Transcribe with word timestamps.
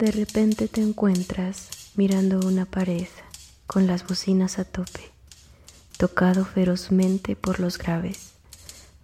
De 0.00 0.10
repente 0.10 0.66
te 0.66 0.80
encuentras 0.80 1.68
mirando 1.94 2.40
una 2.48 2.64
pared 2.64 3.08
con 3.66 3.86
las 3.86 4.06
bocinas 4.06 4.58
a 4.58 4.64
tope, 4.64 5.12
tocado 5.98 6.46
ferozmente 6.46 7.36
por 7.36 7.60
los 7.60 7.76
graves, 7.76 8.30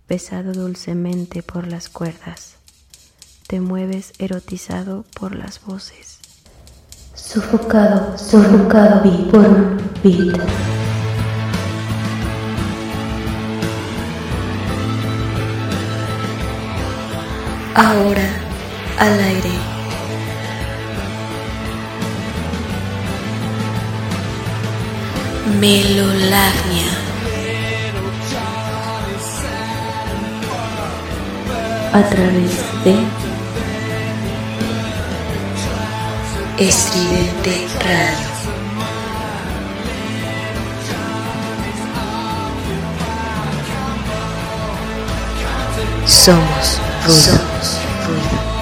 besado 0.09 0.55
dulcemente 0.55 1.43
por 1.43 1.67
las 1.67 1.91
cuerdas. 1.91 2.55
Te 3.47 3.61
mueves 3.61 4.15
erotizado 4.19 5.05
por 5.21 5.37
las 5.37 5.63
voces. 5.67 6.17
Sofocado, 7.13 8.17
sofocado 8.17 9.03
por 9.31 9.47
un 9.47 9.77
beat. 10.03 10.41
Ahora 17.75 18.41
al 18.99 19.21
aire. 19.21 19.66
Melolagnia. 25.59 26.91
A 31.93 32.03
través 32.03 32.53
de 32.85 32.95
Estridente 36.59 37.69
Radio. 37.85 38.27
Somos 46.07 46.81
ruido. 47.07 47.23
Somos 47.23 47.81
ruido. 48.07 48.56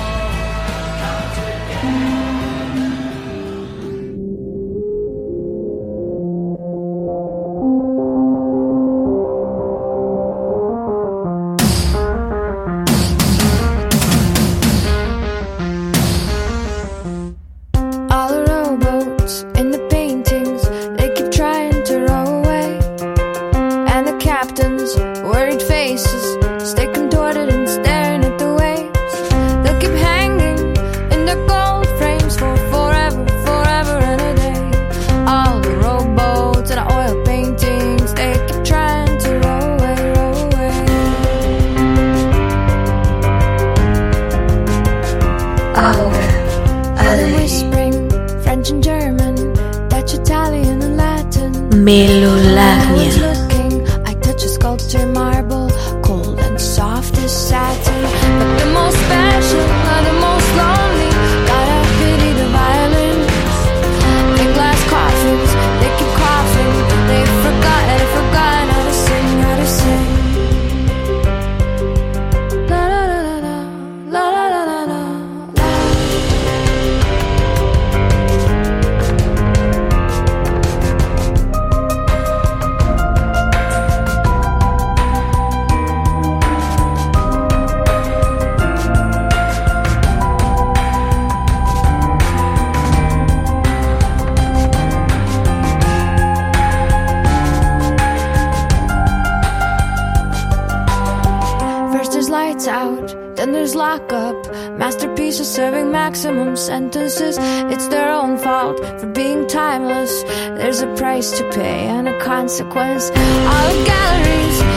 Sentences. 106.57 107.37
It's 107.73 107.89
their 107.89 108.11
own 108.11 108.39
fault 108.39 108.79
for 109.01 109.07
being 109.07 109.47
timeless. 109.47 110.23
There's 110.59 110.81
a 110.81 110.95
price 110.95 111.31
to 111.39 111.45
pay 111.51 111.87
and 111.87 112.09
a 112.09 112.19
consequence. 112.21 113.11
All 113.11 113.75
galleries, 113.85 114.74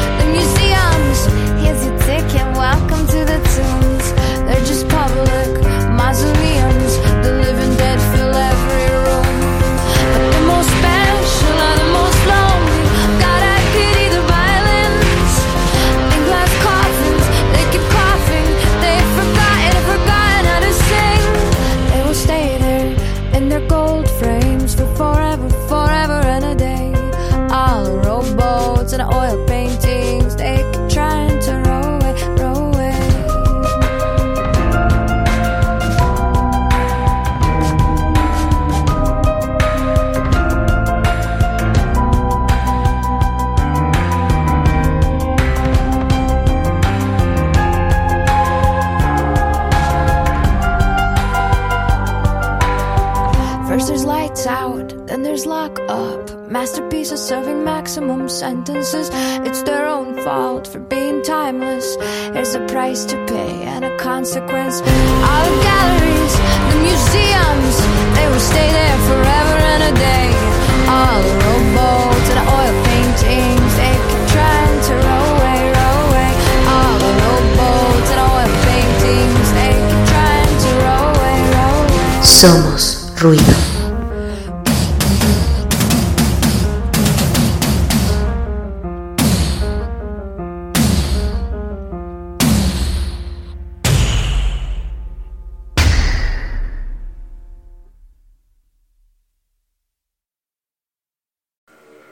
Somos 82.40 83.12
ruido. 83.20 83.42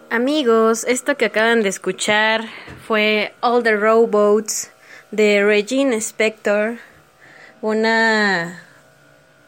Amigos, 0.09 0.85
esto 0.85 1.17
que 1.17 1.25
acaban 1.25 1.61
de 1.61 1.69
escuchar 1.69 2.45
fue 2.87 3.35
All 3.41 3.61
the 3.61 3.75
Rowboats 3.75 4.71
de 5.11 5.45
Regine 5.45 5.95
Spector, 5.97 6.79
una, 7.61 8.63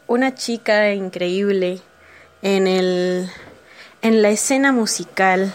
una 0.08 0.34
chica 0.34 0.92
increíble 0.92 1.80
en, 2.42 2.66
el, 2.66 3.30
en 4.02 4.22
la 4.22 4.30
escena 4.30 4.72
musical. 4.72 5.52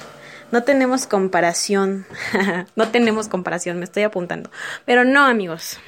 No 0.52 0.64
tenemos 0.64 1.08
comparación, 1.08 2.06
no 2.76 2.90
tenemos 2.90 3.28
comparación, 3.28 3.80
me 3.80 3.86
estoy 3.86 4.04
apuntando. 4.04 4.50
Pero 4.86 5.04
no, 5.04 5.26
amigos. 5.26 5.80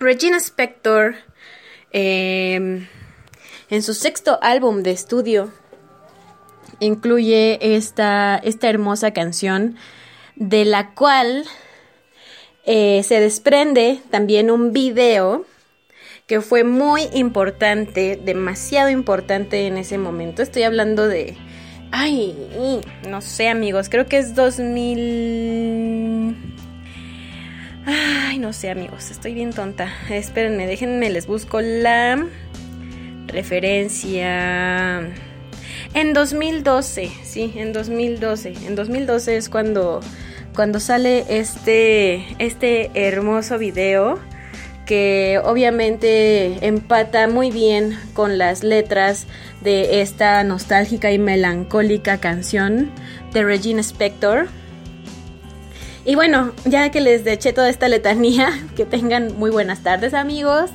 Regina 0.00 0.38
Spector 0.38 1.14
eh, 1.92 2.86
en 3.70 3.82
su 3.82 3.94
sexto 3.94 4.38
álbum 4.42 4.82
de 4.82 4.92
estudio, 4.92 5.52
incluye 6.80 7.58
esta, 7.76 8.40
esta 8.42 8.68
hermosa 8.68 9.12
canción 9.12 9.76
de 10.36 10.64
la 10.64 10.94
cual 10.94 11.44
eh, 12.64 13.02
se 13.02 13.20
desprende 13.20 14.00
también 14.10 14.50
un 14.50 14.72
video 14.72 15.44
que 16.28 16.42
fue 16.42 16.62
muy 16.62 17.08
importante, 17.14 18.20
demasiado 18.22 18.90
importante 18.90 19.66
en 19.66 19.78
ese 19.78 19.96
momento. 19.96 20.42
Estoy 20.42 20.62
hablando 20.62 21.08
de... 21.08 21.34
Ay, 21.90 22.36
no 23.08 23.22
sé 23.22 23.48
amigos, 23.48 23.88
creo 23.88 24.06
que 24.06 24.18
es 24.18 24.34
2000... 24.34 26.36
Ay, 27.86 28.38
no 28.38 28.52
sé 28.52 28.68
amigos, 28.68 29.10
estoy 29.10 29.32
bien 29.32 29.54
tonta. 29.54 29.88
Espérenme, 30.10 30.66
déjenme, 30.66 31.08
les 31.08 31.26
busco 31.26 31.62
la 31.62 32.22
referencia. 33.26 35.00
En 35.94 36.12
2012, 36.12 37.10
sí, 37.24 37.54
en 37.56 37.72
2012. 37.72 38.52
En 38.66 38.74
2012 38.74 39.36
es 39.38 39.48
cuando, 39.48 40.00
cuando 40.54 40.78
sale 40.78 41.24
este, 41.30 42.26
este 42.38 42.90
hermoso 42.92 43.56
video 43.56 44.18
que 44.88 45.38
obviamente 45.44 46.66
empata 46.66 47.28
muy 47.28 47.50
bien 47.50 48.00
con 48.14 48.38
las 48.38 48.64
letras 48.64 49.26
de 49.60 50.00
esta 50.00 50.42
nostálgica 50.44 51.12
y 51.12 51.18
melancólica 51.18 52.20
canción 52.20 52.90
de 53.34 53.44
Regina 53.44 53.82
Spector. 53.82 54.48
Y 56.06 56.14
bueno, 56.14 56.54
ya 56.64 56.90
que 56.90 57.02
les 57.02 57.26
eché 57.26 57.52
toda 57.52 57.68
esta 57.68 57.86
letanía, 57.88 58.48
que 58.76 58.86
tengan 58.86 59.38
muy 59.38 59.50
buenas 59.50 59.80
tardes 59.80 60.14
amigos. 60.14 60.70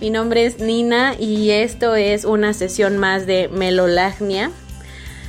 Mi 0.00 0.08
nombre 0.08 0.46
es 0.46 0.60
Nina 0.60 1.14
y 1.18 1.50
esto 1.50 1.94
es 1.94 2.24
una 2.24 2.54
sesión 2.54 2.96
más 2.96 3.26
de 3.26 3.48
Melolagnia. 3.48 4.50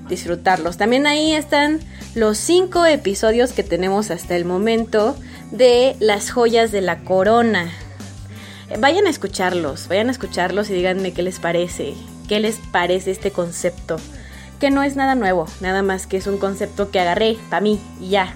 disfrutarlos. 0.07 0.77
También 0.77 1.07
ahí 1.07 1.33
están 1.33 1.79
los 2.13 2.37
cinco 2.37 2.85
episodios 2.85 3.53
que 3.53 3.63
tenemos 3.63 4.11
hasta 4.11 4.35
el 4.35 4.45
momento 4.45 5.15
de 5.51 5.95
las 5.99 6.31
joyas 6.31 6.71
de 6.71 6.81
la 6.81 6.99
corona. 6.99 7.71
Vayan 8.79 9.07
a 9.07 9.09
escucharlos, 9.09 9.87
vayan 9.87 10.09
a 10.09 10.11
escucharlos 10.11 10.69
y 10.69 10.73
díganme 10.73 11.13
qué 11.13 11.21
les 11.21 11.39
parece, 11.39 11.93
qué 12.27 12.39
les 12.39 12.57
parece 12.71 13.11
este 13.11 13.31
concepto 13.31 13.97
que 14.59 14.71
no 14.71 14.83
es 14.83 14.95
nada 14.95 15.15
nuevo, 15.15 15.47
nada 15.61 15.81
más 15.81 16.07
que 16.07 16.17
es 16.17 16.27
un 16.27 16.37
concepto 16.37 16.91
que 16.91 16.99
agarré 16.99 17.37
para 17.49 17.61
mí 17.61 17.79
y 17.99 18.09
ya. 18.09 18.35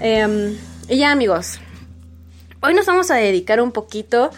Em, 0.00 0.56
y 0.88 0.98
ya 0.98 1.10
amigos, 1.10 1.58
hoy 2.60 2.74
nos 2.74 2.86
vamos 2.86 3.10
a 3.10 3.16
dedicar 3.16 3.60
un 3.60 3.72
poquito 3.72 4.30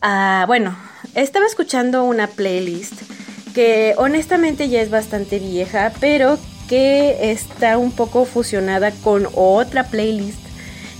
a, 0.00 0.44
bueno, 0.46 0.76
estaba 1.14 1.46
escuchando 1.46 2.04
una 2.04 2.26
playlist 2.26 3.02
que 3.54 3.94
honestamente 3.96 4.68
ya 4.68 4.82
es 4.82 4.90
bastante 4.90 5.38
vieja, 5.38 5.92
pero 6.00 6.38
que 6.68 7.30
está 7.30 7.78
un 7.78 7.92
poco 7.92 8.24
fusionada 8.24 8.90
con 8.90 9.28
otra 9.34 9.84
playlist 9.84 10.40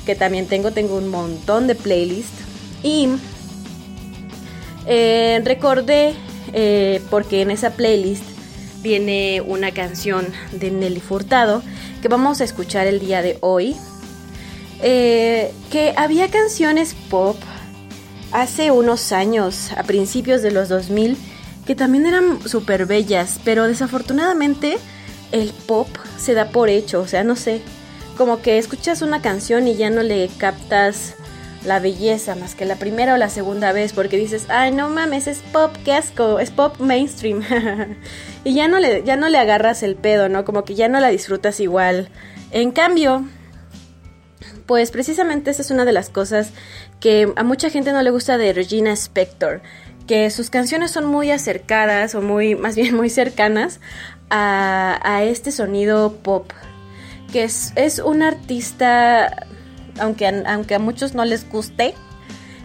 que 0.05 0.15
también 0.15 0.47
tengo, 0.47 0.71
tengo 0.71 0.97
un 0.97 1.09
montón 1.09 1.67
de 1.67 1.75
playlists 1.75 2.43
y 2.83 3.09
eh, 4.87 5.41
recordé 5.45 6.15
eh, 6.53 7.01
porque 7.11 7.43
en 7.43 7.51
esa 7.51 7.71
playlist 7.71 8.34
viene 8.85 9.41
una 9.41 9.73
canción 9.73 10.27
de 10.53 10.71
Nelly 10.71 11.01
Furtado 11.01 11.63
que 12.03 12.09
vamos 12.09 12.43
a 12.43 12.45
escuchar 12.45 12.87
el 12.87 13.01
día 13.01 13.23
de 13.23 13.39
hoy. 13.41 13.75
Eh, 14.83 15.53
que 15.71 15.95
había 15.97 16.29
canciones 16.31 16.95
pop 17.09 17.37
hace 18.31 18.71
unos 18.71 19.13
años, 19.13 19.73
a 19.73 19.85
principios 19.85 20.43
de 20.43 20.51
los 20.51 20.69
2000, 20.69 21.17
que 21.67 21.75
también 21.75 22.05
eran 22.05 22.47
súper 22.47 22.85
bellas, 22.85 23.41
pero 23.43 23.67
desafortunadamente 23.67 24.77
el 25.33 25.55
pop 25.67 25.89
se 26.19 26.35
da 26.35 26.51
por 26.51 26.69
hecho, 26.69 27.01
o 27.01 27.07
sea, 27.07 27.25
no 27.25 27.37
sé, 27.37 27.63
como 28.19 28.43
que 28.43 28.59
escuchas 28.59 29.01
una 29.01 29.23
canción 29.23 29.67
y 29.67 29.77
ya 29.77 29.89
no 29.89 30.03
le 30.03 30.29
captas 30.37 31.15
la 31.65 31.81
belleza 31.81 32.35
más 32.35 32.55
que 32.55 32.65
la 32.65 32.77
primera 32.77 33.15
o 33.15 33.17
la 33.17 33.31
segunda 33.31 33.73
vez 33.73 33.93
porque 33.93 34.17
dices, 34.17 34.47
ay 34.49 34.73
no 34.73 34.89
mames, 34.91 35.27
es 35.27 35.39
pop, 35.53 35.75
qué 35.85 35.93
asco, 35.93 36.39
es 36.39 36.51
pop 36.51 36.79
mainstream. 36.79 37.43
y 38.45 38.55
ya 38.55 38.69
no, 38.69 38.79
le, 38.79 39.03
ya 39.05 39.17
no 39.17 39.29
le 39.29 39.39
agarras 39.39 39.83
el 39.83 39.97
pedo, 39.97 40.29
¿no? 40.29 40.45
Como 40.45 40.65
que 40.65 40.75
ya 40.75 40.89
no 40.89 41.01
la 41.01 41.09
disfrutas 41.09 41.61
igual. 41.61 42.11
En 42.51 42.71
cambio, 42.71 43.25
pues 44.67 44.91
precisamente 44.91 45.51
esa 45.51 45.63
es 45.63 45.71
una 45.71 45.85
de 45.85 45.93
las 45.93 46.11
cosas 46.11 46.51
que 47.01 47.33
a 47.37 47.43
mucha 47.43 47.71
gente 47.71 47.93
no 47.93 48.03
le 48.03 48.11
gusta 48.11 48.39
de 48.39 48.53
Regina 48.53 48.93
Spector, 48.93 49.63
que 50.07 50.31
sus 50.31 50.51
canciones 50.51 50.91
son 50.91 51.07
muy 51.07 51.31
acercadas 51.31 52.15
o 52.15 52.23
muy, 52.23 52.55
más 52.57 52.77
bien 52.77 52.95
muy 52.95 53.11
cercanas 53.11 53.81
a, 54.31 55.01
a 55.03 55.25
este 55.25 55.51
sonido 55.53 56.17
pop, 56.23 56.53
que 57.33 57.45
es, 57.45 57.73
es 57.77 57.99
un 57.99 58.23
artista 58.23 59.47
aunque 59.99 60.27
a, 60.27 60.43
aunque 60.53 60.75
a 60.75 60.79
muchos 60.79 61.15
no 61.15 61.25
les 61.25 61.49
guste, 61.49 61.95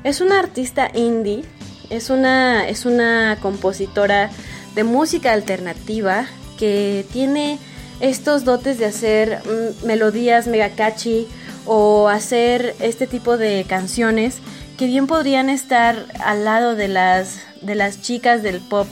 es 0.03 0.21
una 0.21 0.39
artista 0.39 0.89
indie, 0.93 1.43
es 1.89 2.09
una, 2.09 2.67
es 2.67 2.85
una 2.85 3.37
compositora 3.41 4.29
de 4.75 4.83
música 4.83 5.33
alternativa 5.33 6.25
que 6.57 7.05
tiene 7.11 7.59
estos 7.99 8.45
dotes 8.45 8.77
de 8.77 8.85
hacer 8.85 9.41
mm, 9.43 9.85
melodías 9.85 10.47
mega 10.47 10.69
catchy 10.69 11.27
o 11.65 12.07
hacer 12.07 12.75
este 12.79 13.07
tipo 13.07 13.37
de 13.37 13.65
canciones 13.67 14.37
que 14.77 14.85
bien 14.85 15.07
podrían 15.07 15.49
estar 15.49 16.05
al 16.23 16.45
lado 16.45 16.75
de 16.75 16.87
las, 16.87 17.39
de 17.61 17.75
las 17.75 18.01
chicas 18.01 18.41
del 18.41 18.61
pop. 18.61 18.87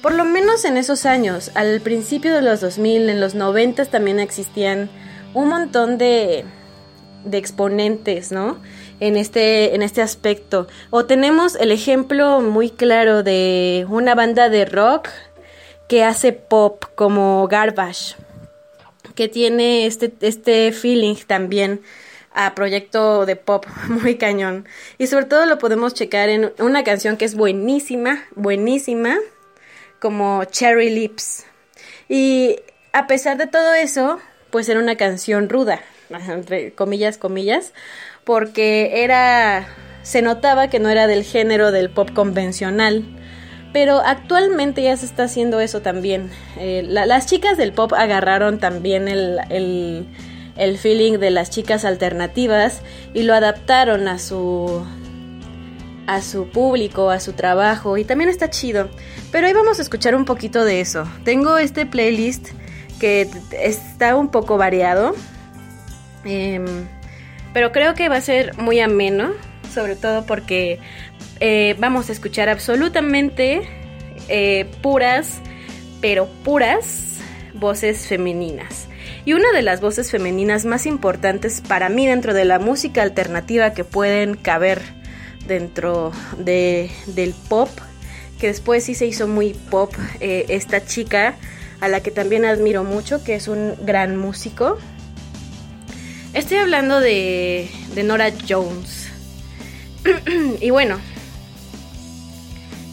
Por 0.00 0.14
lo 0.14 0.24
menos 0.24 0.64
en 0.64 0.76
esos 0.76 1.04
años, 1.06 1.50
al 1.54 1.80
principio 1.80 2.34
de 2.34 2.42
los 2.42 2.60
2000, 2.60 3.08
en 3.08 3.20
los 3.20 3.34
90 3.34 3.84
también 3.86 4.20
existían 4.20 4.88
un 5.34 5.48
montón 5.48 5.98
de, 5.98 6.44
de 7.24 7.38
exponentes, 7.38 8.32
¿no? 8.32 8.58
En 9.00 9.16
este, 9.16 9.74
en 9.74 9.82
este 9.82 10.02
aspecto. 10.02 10.68
O 10.90 11.06
tenemos 11.06 11.54
el 11.56 11.72
ejemplo 11.72 12.40
muy 12.40 12.70
claro 12.70 13.22
de 13.22 13.86
una 13.88 14.14
banda 14.14 14.48
de 14.48 14.64
rock 14.64 15.08
que 15.88 16.04
hace 16.04 16.32
pop 16.32 16.84
como 16.94 17.46
Garbage, 17.48 18.16
que 19.14 19.28
tiene 19.28 19.86
este, 19.86 20.12
este 20.20 20.72
feeling 20.72 21.16
también 21.26 21.82
a 22.34 22.54
proyecto 22.54 23.26
de 23.26 23.36
pop 23.36 23.66
muy 23.88 24.16
cañón. 24.16 24.66
Y 24.98 25.06
sobre 25.06 25.26
todo 25.26 25.46
lo 25.46 25.58
podemos 25.58 25.94
checar 25.94 26.28
en 26.28 26.52
una 26.58 26.84
canción 26.84 27.16
que 27.16 27.24
es 27.24 27.34
buenísima, 27.34 28.24
buenísima, 28.34 29.18
como 30.00 30.44
Cherry 30.44 30.90
Lips. 30.90 31.44
Y 32.08 32.56
a 32.92 33.06
pesar 33.06 33.36
de 33.36 33.46
todo 33.46 33.74
eso, 33.74 34.18
pues 34.50 34.68
era 34.68 34.80
una 34.80 34.96
canción 34.96 35.48
ruda, 35.48 35.80
entre 36.28 36.72
comillas, 36.72 37.18
comillas, 37.18 37.72
porque 38.24 39.02
era, 39.04 39.66
se 40.02 40.22
notaba 40.22 40.68
que 40.68 40.78
no 40.78 40.88
era 40.88 41.06
del 41.06 41.24
género 41.24 41.72
del 41.72 41.90
pop 41.90 42.10
convencional, 42.12 43.04
Pero 43.72 44.00
actualmente 44.04 44.82
ya 44.82 44.94
se 44.98 45.06
está 45.06 45.22
haciendo 45.24 45.58
eso 45.60 45.80
también. 45.80 46.30
Eh, 46.58 46.82
la- 46.86 47.06
las 47.06 47.24
chicas 47.24 47.56
del 47.56 47.72
pop 47.72 47.94
agarraron 47.94 48.58
también 48.58 49.08
el, 49.08 49.38
el, 49.48 50.06
el 50.56 50.76
feeling 50.76 51.18
de 51.18 51.30
las 51.30 51.48
chicas 51.48 51.86
alternativas 51.86 52.82
y 53.14 53.22
lo 53.22 53.32
adaptaron 53.34 54.08
a 54.08 54.18
su 54.18 54.84
a 56.06 56.20
su 56.20 56.48
público, 56.48 57.10
a 57.10 57.18
su 57.20 57.32
trabajo 57.32 57.96
y 57.96 58.04
también 58.04 58.28
está 58.28 58.50
chido. 58.50 58.90
Pero 59.30 59.46
hoy 59.46 59.52
vamos 59.54 59.78
a 59.78 59.82
escuchar 59.82 60.14
un 60.14 60.24
poquito 60.26 60.64
de 60.66 60.80
eso. 60.82 61.06
Tengo 61.24 61.56
este 61.58 61.86
playlist 61.86 62.48
que 63.00 63.28
está 63.52 64.16
un 64.16 64.28
poco 64.30 64.58
variado, 64.58 65.14
em, 66.24 66.64
pero 67.52 67.72
creo 67.72 67.94
que 67.94 68.08
va 68.08 68.16
a 68.16 68.20
ser 68.20 68.56
muy 68.56 68.80
ameno, 68.80 69.32
sobre 69.72 69.96
todo 69.96 70.24
porque 70.26 70.78
eh, 71.40 71.76
vamos 71.78 72.08
a 72.08 72.12
escuchar 72.12 72.48
absolutamente 72.48 73.62
eh, 74.28 74.66
puras, 74.82 75.40
pero 76.00 76.26
puras 76.44 77.18
voces 77.54 78.06
femeninas. 78.06 78.88
Y 79.24 79.34
una 79.34 79.52
de 79.52 79.62
las 79.62 79.80
voces 79.80 80.10
femeninas 80.10 80.64
más 80.64 80.86
importantes 80.86 81.60
para 81.60 81.88
mí 81.88 82.06
dentro 82.06 82.34
de 82.34 82.44
la 82.44 82.58
música 82.58 83.02
alternativa 83.02 83.72
que 83.72 83.84
pueden 83.84 84.34
caber 84.34 84.82
dentro 85.46 86.12
de, 86.38 86.90
del 87.06 87.34
pop, 87.48 87.68
que 88.40 88.48
después 88.48 88.84
sí 88.84 88.94
se 88.94 89.06
hizo 89.06 89.28
muy 89.28 89.54
pop, 89.54 89.92
eh, 90.20 90.46
esta 90.48 90.84
chica 90.84 91.36
a 91.80 91.88
la 91.88 92.00
que 92.00 92.10
también 92.10 92.44
admiro 92.44 92.84
mucho, 92.84 93.22
que 93.24 93.34
es 93.34 93.48
un 93.48 93.74
gran 93.84 94.16
músico. 94.16 94.78
Estoy 96.34 96.56
hablando 96.56 96.98
de, 96.98 97.68
de 97.94 98.02
Nora 98.04 98.32
Jones. 98.48 99.10
y 100.62 100.70
bueno, 100.70 100.98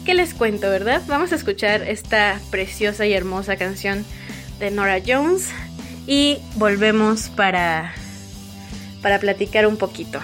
¿qué 0.04 0.12
les 0.12 0.34
cuento, 0.34 0.68
verdad? 0.68 1.00
Vamos 1.08 1.32
a 1.32 1.36
escuchar 1.36 1.82
esta 1.82 2.38
preciosa 2.50 3.06
y 3.06 3.14
hermosa 3.14 3.56
canción 3.56 4.04
de 4.58 4.70
Nora 4.70 4.98
Jones 5.04 5.48
y 6.06 6.36
volvemos 6.56 7.30
para, 7.30 7.94
para 9.00 9.18
platicar 9.18 9.66
un 9.66 9.78
poquito. 9.78 10.20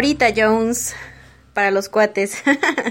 Norita 0.00 0.32
Jones 0.34 0.94
para 1.52 1.70
los 1.70 1.90
cuates 1.90 2.42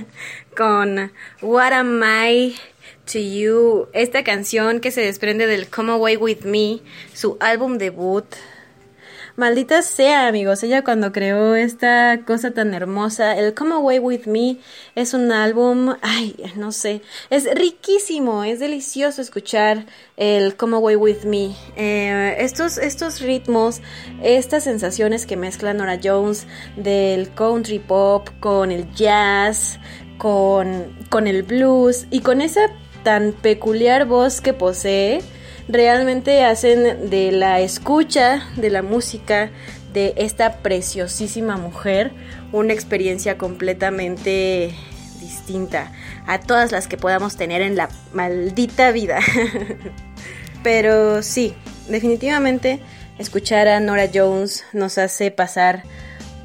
con 0.55 1.11
What 1.41 1.73
Am 1.73 2.03
I 2.03 2.55
to 3.11 3.17
You, 3.17 3.87
esta 3.93 4.23
canción 4.23 4.79
que 4.79 4.91
se 4.91 5.01
desprende 5.01 5.47
del 5.47 5.67
Come 5.69 5.93
Away 5.93 6.17
With 6.17 6.41
Me, 6.43 6.81
su 7.15 7.35
álbum 7.39 7.79
debut. 7.79 8.25
Maldita 9.39 9.81
sea, 9.83 10.27
amigos. 10.27 10.63
Ella 10.63 10.83
cuando 10.83 11.13
creó 11.13 11.55
esta 11.55 12.25
cosa 12.27 12.51
tan 12.51 12.73
hermosa, 12.73 13.37
el 13.37 13.53
Come 13.53 13.75
Away 13.75 13.99
With 13.99 14.25
Me 14.25 14.57
es 14.95 15.13
un 15.13 15.31
álbum, 15.31 15.95
ay, 16.01 16.35
no 16.57 16.73
sé, 16.73 17.01
es 17.29 17.49
riquísimo, 17.55 18.43
es 18.43 18.59
delicioso 18.59 19.21
escuchar 19.21 19.85
el 20.17 20.57
Come 20.57 20.75
Away 20.75 20.97
With 20.97 21.23
Me. 21.23 21.55
Eh, 21.77 22.35
estos, 22.39 22.77
estos 22.77 23.21
ritmos, 23.21 23.79
estas 24.21 24.65
sensaciones 24.65 25.25
que 25.25 25.37
mezcla 25.37 25.73
Nora 25.73 26.01
Jones 26.03 26.45
del 26.75 27.33
country 27.33 27.79
pop 27.79 28.27
con 28.41 28.73
el 28.73 28.93
jazz, 28.93 29.79
con, 30.17 30.93
con 31.09 31.27
el 31.27 31.43
blues 31.43 32.07
y 32.11 32.19
con 32.19 32.41
esa 32.41 32.73
tan 33.05 33.31
peculiar 33.31 34.05
voz 34.05 34.41
que 34.41 34.51
posee, 34.51 35.21
realmente 35.69 36.43
hacen 36.43 37.09
de 37.09 37.31
la 37.31 37.59
escucha 37.61 38.43
de 38.57 38.71
la 38.71 38.81
música 38.81 39.51
de 39.93 40.13
esta 40.17 40.57
preciosísima 40.57 41.57
mujer 41.57 42.11
una 42.51 42.73
experiencia 42.73 43.37
completamente 43.37 44.73
distinta 45.21 45.91
a 46.27 46.39
todas 46.39 46.71
las 46.71 46.87
que 46.87 46.97
podamos 46.97 47.37
tener 47.37 47.61
en 47.61 47.75
la 47.75 47.89
maldita 48.13 48.91
vida. 48.91 49.19
Pero 50.63 51.21
sí, 51.21 51.53
definitivamente 51.87 52.79
escuchar 53.19 53.67
a 53.67 53.79
Nora 53.79 54.09
Jones 54.13 54.65
nos 54.73 54.97
hace 54.97 55.29
pasar 55.29 55.83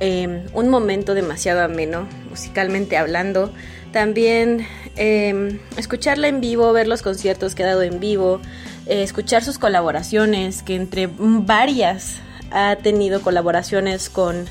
eh, 0.00 0.46
un 0.52 0.68
momento 0.68 1.14
demasiado 1.14 1.62
ameno, 1.62 2.06
musicalmente 2.28 2.98
hablando. 2.98 3.52
También 3.94 4.66
eh, 4.96 5.60
escucharla 5.76 6.26
en 6.26 6.40
vivo, 6.40 6.72
ver 6.72 6.88
los 6.88 7.00
conciertos 7.00 7.54
que 7.54 7.62
ha 7.62 7.66
dado 7.66 7.82
en 7.82 8.00
vivo, 8.00 8.40
eh, 8.86 9.04
escuchar 9.04 9.44
sus 9.44 9.56
colaboraciones, 9.56 10.64
que 10.64 10.74
entre 10.74 11.08
varias 11.16 12.16
ha 12.50 12.74
tenido 12.74 13.22
colaboraciones 13.22 14.10
con 14.10 14.46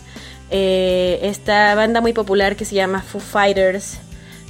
eh, 0.50 1.20
esta 1.24 1.76
banda 1.76 2.00
muy 2.00 2.14
popular 2.14 2.56
que 2.56 2.64
se 2.64 2.76
llama 2.76 3.02
Foo 3.02 3.20
Fighters, 3.20 3.98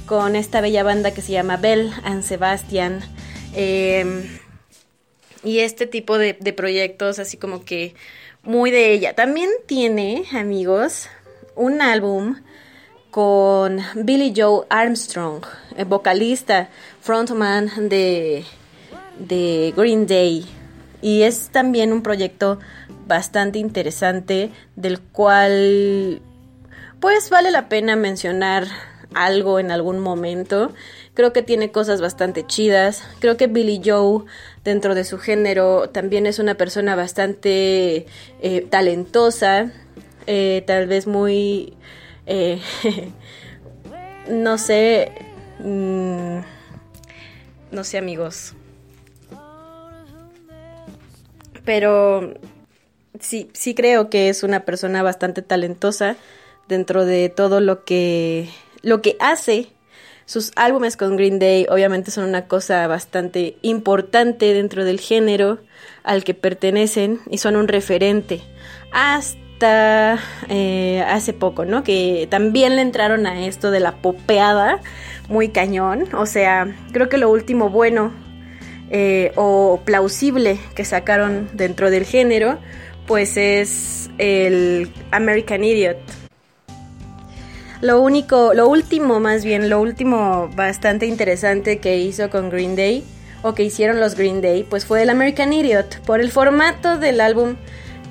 con 0.06 0.36
esta 0.36 0.60
bella 0.60 0.84
banda 0.84 1.10
que 1.10 1.22
se 1.22 1.32
llama 1.32 1.56
Bell 1.56 1.90
and 2.04 2.22
Sebastian. 2.22 3.00
Em, 3.52 4.22
y 5.42 5.58
este 5.58 5.88
tipo 5.88 6.18
de 6.18 6.52
proyectos 6.52 7.18
así 7.18 7.36
como 7.36 7.64
que 7.64 7.96
muy 8.44 8.70
de 8.70 8.92
ella. 8.92 9.12
También 9.16 9.50
tiene, 9.66 10.22
amigos, 10.32 11.08
un 11.56 11.82
álbum 11.82 12.36
con 13.14 13.78
Billy 13.94 14.34
Joe 14.36 14.66
Armstrong, 14.70 15.44
vocalista, 15.86 16.68
frontman 17.00 17.70
de 17.88 18.44
de 19.20 19.72
Green 19.76 20.08
Day 20.08 20.44
y 21.00 21.22
es 21.22 21.50
también 21.50 21.92
un 21.92 22.02
proyecto 22.02 22.58
bastante 23.06 23.60
interesante 23.60 24.50
del 24.74 24.98
cual 25.00 26.22
pues 26.98 27.30
vale 27.30 27.52
la 27.52 27.68
pena 27.68 27.94
mencionar 27.94 28.66
algo 29.14 29.60
en 29.60 29.70
algún 29.70 30.00
momento. 30.00 30.72
Creo 31.14 31.32
que 31.32 31.42
tiene 31.42 31.70
cosas 31.70 32.00
bastante 32.00 32.44
chidas. 32.44 33.04
Creo 33.20 33.36
que 33.36 33.46
Billy 33.46 33.80
Joe, 33.84 34.24
dentro 34.64 34.96
de 34.96 35.04
su 35.04 35.18
género, 35.18 35.88
también 35.90 36.26
es 36.26 36.40
una 36.40 36.56
persona 36.56 36.96
bastante 36.96 38.06
eh, 38.42 38.66
talentosa. 38.70 39.70
Eh, 40.26 40.64
tal 40.66 40.88
vez 40.88 41.06
muy... 41.06 41.74
Eh, 42.26 42.60
no 44.28 44.58
sé... 44.58 45.12
Mm, 45.58 46.40
no 47.70 47.84
sé 47.84 47.98
amigos. 47.98 48.54
pero 51.64 52.34
sí, 53.18 53.50
sí 53.52 53.74
creo 53.74 54.10
que 54.10 54.28
es 54.28 54.42
una 54.42 54.64
persona 54.64 55.02
bastante 55.02 55.42
talentosa 55.42 56.16
dentro 56.68 57.04
de 57.04 57.28
todo 57.28 57.60
lo 57.60 57.84
que, 57.84 58.48
lo 58.82 59.02
que 59.02 59.16
hace. 59.18 59.68
Sus 60.26 60.52
álbumes 60.56 60.96
con 60.96 61.16
Green 61.16 61.38
Day 61.38 61.66
obviamente 61.68 62.10
son 62.10 62.24
una 62.24 62.46
cosa 62.46 62.86
bastante 62.86 63.56
importante 63.60 64.54
dentro 64.54 64.84
del 64.84 64.98
género 64.98 65.58
al 66.02 66.24
que 66.24 66.32
pertenecen 66.32 67.20
y 67.30 67.38
son 67.38 67.56
un 67.56 67.68
referente. 67.68 68.40
Hasta 68.90 69.43
eh, 69.60 71.04
hace 71.08 71.32
poco, 71.32 71.64
¿no? 71.64 71.82
Que 71.84 72.26
también 72.30 72.76
le 72.76 72.82
entraron 72.82 73.26
a 73.26 73.46
esto 73.46 73.70
de 73.70 73.80
la 73.80 73.92
popeada 73.92 74.80
muy 75.28 75.48
cañón. 75.48 76.08
O 76.14 76.26
sea, 76.26 76.74
creo 76.92 77.08
que 77.08 77.18
lo 77.18 77.30
último 77.30 77.70
bueno 77.70 78.12
eh, 78.90 79.32
o 79.36 79.80
plausible 79.84 80.58
que 80.74 80.84
sacaron 80.84 81.48
dentro 81.54 81.90
del 81.90 82.04
género, 82.04 82.58
pues 83.06 83.36
es 83.36 84.10
el 84.18 84.92
American 85.10 85.64
Idiot. 85.64 85.98
Lo 87.80 88.00
único, 88.00 88.54
lo 88.54 88.68
último 88.68 89.20
más 89.20 89.44
bien, 89.44 89.68
lo 89.68 89.80
último 89.80 90.50
bastante 90.54 91.06
interesante 91.06 91.78
que 91.78 91.98
hizo 91.98 92.30
con 92.30 92.48
Green 92.48 92.76
Day, 92.76 93.04
o 93.42 93.54
que 93.54 93.62
hicieron 93.62 94.00
los 94.00 94.14
Green 94.14 94.40
Day, 94.40 94.62
pues 94.62 94.86
fue 94.86 95.02
el 95.02 95.10
American 95.10 95.52
Idiot, 95.52 96.00
por 96.06 96.20
el 96.20 96.30
formato 96.30 96.96
del 96.96 97.20
álbum 97.20 97.56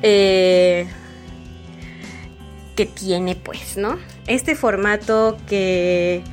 eh, 0.04 0.86
que 2.76 2.86
tiene, 2.86 3.36
pues, 3.36 3.78
¿no? 3.78 4.00
Este 4.28 4.56
formato 4.56 5.38
que 5.48 6.24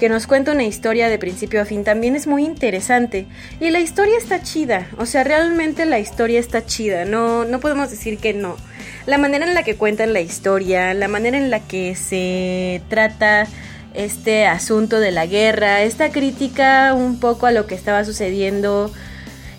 que 0.00 0.08
nos 0.08 0.26
cuenta 0.26 0.52
una 0.52 0.64
historia 0.64 1.10
de 1.10 1.18
principio 1.18 1.60
a 1.60 1.66
fin 1.66 1.84
también 1.84 2.16
es 2.16 2.26
muy 2.26 2.46
interesante. 2.46 3.26
Y 3.60 3.68
la 3.68 3.80
historia 3.80 4.16
está 4.16 4.42
chida, 4.42 4.88
o 4.96 5.04
sea, 5.04 5.24
realmente 5.24 5.84
la 5.84 5.98
historia 5.98 6.40
está 6.40 6.64
chida, 6.64 7.04
no, 7.04 7.44
no 7.44 7.60
podemos 7.60 7.90
decir 7.90 8.16
que 8.16 8.32
no. 8.32 8.56
La 9.04 9.18
manera 9.18 9.46
en 9.46 9.52
la 9.52 9.62
que 9.62 9.76
cuentan 9.76 10.14
la 10.14 10.22
historia, 10.22 10.94
la 10.94 11.06
manera 11.06 11.36
en 11.36 11.50
la 11.50 11.60
que 11.60 11.94
se 11.96 12.80
trata 12.88 13.46
este 13.92 14.46
asunto 14.46 15.00
de 15.00 15.10
la 15.10 15.26
guerra, 15.26 15.82
esta 15.82 16.10
crítica 16.10 16.94
un 16.94 17.20
poco 17.20 17.44
a 17.44 17.52
lo 17.52 17.66
que 17.66 17.74
estaba 17.74 18.02
sucediendo 18.06 18.90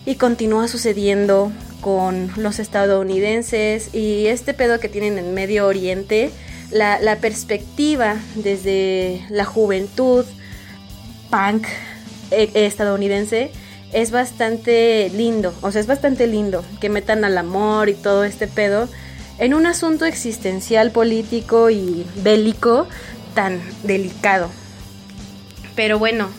y 0.08 0.16
continúa 0.16 0.68
sucediendo 0.68 1.52
con 1.82 2.32
los 2.38 2.60
estadounidenses 2.60 3.94
y 3.94 4.28
este 4.28 4.54
pedo 4.54 4.80
que 4.80 4.90
tienen 4.90 5.18
en 5.18 5.34
Medio 5.34 5.68
Oriente 5.68 6.32
la, 6.72 7.18
perspectiva 7.18 8.16
desde 8.36 9.26
la 9.30 9.46
juventud 9.46 10.26
punk 11.30 11.68
eh, 12.32 12.50
estadounidense 12.54 13.52
es 13.92 14.12
bastante 14.12 15.10
lindo, 15.14 15.54
o 15.62 15.72
sea, 15.72 15.82
es 15.82 15.88
bastante 15.88 16.28
lindo 16.28 16.64
que 16.80 16.88
metan 16.88 17.26
al 17.26 17.38
amor 17.38 17.90
y 17.90 17.94
todo 17.94 18.24
este 18.24 18.48
pedo 18.48 18.88
en 19.38 19.54
un 19.54 19.66
asunto 19.66 20.06
existencial, 20.06 20.92
político 20.92 21.70
y 21.70 22.06
bélico 22.24 22.88
tan 23.34 23.60
delicado. 23.84 24.50
Pero 25.76 26.00
bueno, 26.00 26.30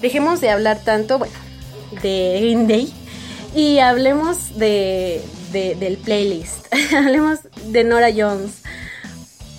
dejemos 0.00 0.40
de 0.40 0.50
hablar 0.50 0.78
tanto, 0.84 1.18
bueno, 1.18 1.34
de 2.02 2.38
Green 2.40 2.68
Day 2.68 2.92
y 3.54 3.78
hablemos 3.78 4.58
de, 4.58 5.22
del 5.52 5.96
playlist. 5.98 6.66
hablemos 6.96 7.40
de 7.66 7.84
Nora 7.84 8.10
Jones. 8.14 8.62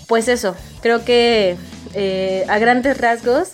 Pues 0.07 0.27
eso, 0.27 0.55
creo 0.81 1.03
que 1.05 1.57
eh, 1.93 2.45
a 2.47 2.59
grandes 2.59 2.97
rasgos, 2.97 3.53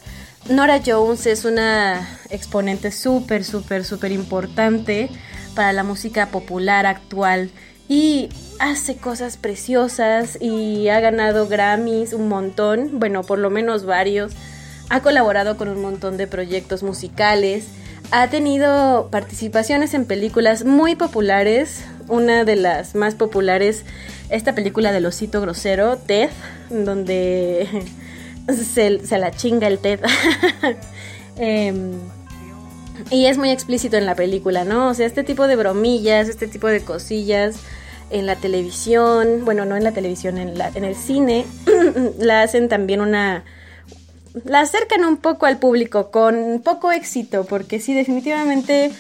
Nora 0.50 0.82
Jones 0.84 1.28
es 1.28 1.46
una 1.46 2.20
exponente 2.30 2.92
súper, 2.92 3.44
súper, 3.44 3.86
súper 3.86 4.12
importante 4.12 5.10
para 5.56 5.74
la 5.74 5.84
música 5.84 6.28
popular 6.28 6.86
actual 6.86 7.52
y 7.88 8.30
hace 8.60 8.98
cosas 8.98 9.38
preciosas 9.38 10.38
y 10.42 10.90
ha 10.90 11.00
ganado 11.00 11.48
Grammys 11.48 12.14
un 12.14 12.28
montón, 12.28 13.00
bueno, 13.00 13.24
por 13.24 13.38
lo 13.38 13.50
menos 13.50 13.86
varios, 13.86 14.34
ha 14.90 15.02
colaborado 15.02 15.58
con 15.58 15.70
un 15.70 15.82
montón 15.82 16.18
de 16.18 16.28
proyectos 16.28 16.84
musicales, 16.84 17.66
ha 18.12 18.30
tenido 18.30 19.10
participaciones 19.10 19.94
en 19.94 20.06
películas 20.06 20.66
muy 20.66 20.96
populares, 20.96 21.86
una 22.08 22.44
de 22.44 22.58
las 22.58 22.94
más 22.94 23.16
populares 23.16 23.86
esta 24.30 24.54
película 24.54 24.92
del 24.92 25.06
osito 25.06 25.42
grosero, 25.42 25.98
Ted, 25.98 26.30
donde 26.70 27.68
se, 28.74 29.18
la 29.18 29.32
chinga 29.32 29.68
el 29.68 29.80
Ted. 29.80 30.00
Em, 31.38 31.94
y 33.10 33.26
es 33.26 33.38
muy 33.38 33.50
explícito 33.50 33.98
en 33.98 34.06
la 34.06 34.16
película, 34.16 34.66
¿no? 34.66 34.90
O 34.90 34.94
sea, 34.94 35.08
este 35.08 35.24
tipo 35.24 35.48
de 35.48 35.56
bromillas, 35.56 36.28
este 36.28 36.46
tipo 36.46 36.68
de 36.68 36.82
cosillas 36.82 37.56
en 38.12 38.26
la 38.26 38.36
televisión, 38.36 39.44
bueno, 39.46 39.66
no 39.66 39.78
en 39.78 39.84
la 39.84 39.94
televisión, 39.94 40.38
en, 40.38 40.58
la, 40.58 40.70
en 40.76 40.84
el 40.84 40.96
cine, 40.96 41.46
la 42.20 42.44
hacen 42.44 42.70
también 42.70 43.02
una... 43.02 43.44
La 44.46 44.62
acercan 44.62 45.04
un 45.06 45.18
poco 45.18 45.46
al 45.46 45.58
público 45.58 46.12
con 46.12 46.62
poco 46.64 46.92
éxito, 46.92 47.46
porque 47.46 47.80
sí, 47.80 47.94
definitivamente 47.94 48.92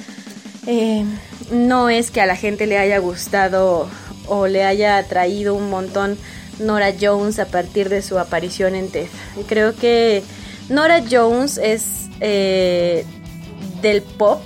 eh, 0.67 1.05
no 1.51 1.89
es 1.89 2.11
que 2.11 2.21
a 2.21 2.25
la 2.25 2.35
gente 2.35 2.67
le 2.67 2.77
haya 2.77 2.97
gustado 2.99 3.87
o 4.27 4.47
le 4.47 4.63
haya 4.63 4.97
atraído 4.97 5.55
un 5.55 5.69
montón 5.69 6.17
Nora 6.59 6.93
Jones 6.99 7.39
a 7.39 7.45
partir 7.45 7.89
de 7.89 8.01
su 8.01 8.19
aparición 8.19 8.75
en 8.75 8.89
TED. 8.89 9.07
Creo 9.47 9.75
que 9.75 10.23
Nora 10.69 11.03
Jones 11.09 11.57
es 11.57 12.09
eh, 12.19 13.05
del 13.81 14.01
pop 14.01 14.41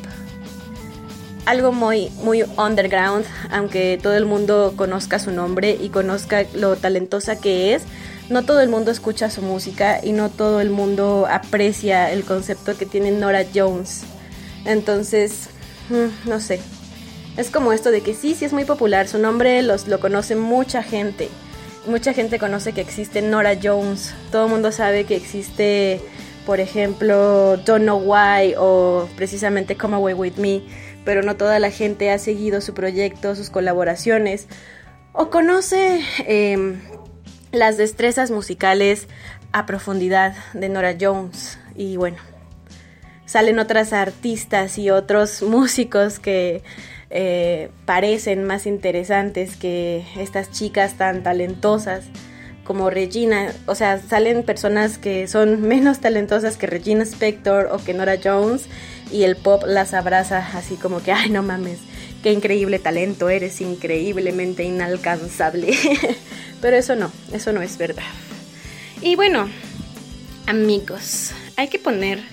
algo 1.45 1.71
muy, 1.71 2.10
muy 2.24 2.43
underground, 2.58 3.26
aunque 3.52 4.00
todo 4.02 4.15
el 4.15 4.26
mundo 4.26 4.74
conozca 4.76 5.19
su 5.19 5.32
nombre 5.32 5.78
y 5.80 5.89
conozca 5.89 6.45
lo 6.54 6.76
talentosa 6.76 7.39
que 7.39 7.76
es. 7.76 7.84
No 8.29 8.43
todo 8.43 8.61
el 8.61 8.69
mundo 8.69 8.89
escucha 8.89 9.29
su 9.29 9.41
música 9.43 9.99
y 10.03 10.11
no 10.11 10.29
todo 10.29 10.59
el 10.59 10.71
mundo 10.71 11.27
aprecia 11.29 12.11
el 12.11 12.23
concepto 12.23 12.75
que 12.75 12.88
tiene 12.88 13.11
Nora 13.11 13.45
Jones. 13.53 14.03
Entonces, 14.65 15.49
mm, 15.89 16.29
no 16.29 16.39
sé. 16.39 16.59
Es 17.38 17.51
como 17.51 17.71
esto 17.71 17.91
de 17.91 18.01
que 18.01 18.13
sí, 18.13 18.33
sí 18.33 18.45
es 18.45 18.53
muy 18.53 18.65
popular, 18.65 19.07
su 19.07 19.19
nombre 19.19 19.61
los, 19.61 19.88
lo 19.88 19.99
conoce 19.99 20.35
mucha 20.35 20.81
gente. 20.81 21.29
Mucha 21.85 22.13
gente 22.13 22.39
conoce 22.39 22.73
que 22.73 22.81
existe 22.81 23.21
Nora 23.21 23.59
Jones. 23.61 24.15
Todo 24.31 24.45
el 24.45 24.51
mundo 24.51 24.71
sabe 24.71 25.03
que 25.03 25.15
existe, 25.15 26.01
por 26.47 26.59
ejemplo, 26.59 27.57
Don't 27.57 27.83
Know 27.83 27.99
Why 27.99 28.55
o 28.57 29.07
precisamente 29.15 29.77
Come 29.77 29.97
Away 29.97 30.15
With 30.15 30.38
Me. 30.38 30.63
Pero 31.03 31.21
no 31.21 31.35
toda 31.35 31.59
la 31.59 31.69
gente 31.69 32.09
ha 32.09 32.17
seguido 32.17 32.59
su 32.61 32.73
proyecto, 32.73 33.35
sus 33.35 33.51
colaboraciones. 33.51 34.47
O 35.11 35.29
conoce 35.29 36.01
em, 36.25 36.81
las 37.55 37.77
destrezas 37.77 38.31
musicales 38.31 39.07
a 39.51 39.65
profundidad 39.65 40.35
de 40.53 40.69
Nora 40.69 40.95
Jones. 40.99 41.57
Y 41.75 41.97
bueno, 41.97 42.17
salen 43.25 43.59
otras 43.59 43.93
artistas 43.93 44.77
y 44.77 44.89
otros 44.89 45.41
músicos 45.41 46.19
que 46.19 46.63
eh, 47.09 47.69
parecen 47.85 48.43
más 48.43 48.65
interesantes 48.65 49.55
que 49.55 50.05
estas 50.17 50.51
chicas 50.51 50.95
tan 50.95 51.23
talentosas 51.23 52.05
como 52.65 52.89
Regina, 52.89 53.53
o 53.67 53.75
sea, 53.75 54.01
salen 54.01 54.43
personas 54.43 54.97
que 54.97 55.27
son 55.27 55.61
menos 55.67 56.01
talentosas 56.01 56.57
que 56.57 56.67
Regina 56.67 57.03
Spector 57.03 57.69
o 57.71 57.77
que 57.77 57.93
Nora 57.93 58.17
Jones 58.21 58.65
y 59.11 59.23
el 59.23 59.35
pop 59.37 59.63
las 59.65 59.93
abraza 59.93 60.45
así 60.53 60.75
como 60.75 61.01
que, 61.01 61.11
ay, 61.11 61.29
no 61.29 61.43
mames, 61.43 61.79
qué 62.25 62.31
increíble 62.31 62.79
talento, 62.79 63.29
eres 63.29 63.61
increíblemente 63.61 64.63
inalcanzable. 64.63 65.75
Pero 66.59 66.75
eso 66.75 66.95
no, 66.95 67.11
eso 67.31 67.53
no 67.53 67.61
es 67.61 67.77
verdad. 67.77 68.01
Y 68.99 69.15
bueno, 69.15 69.47
amigos, 70.47 71.33
hay 71.55 71.67
que 71.67 71.77
poner 71.77 72.23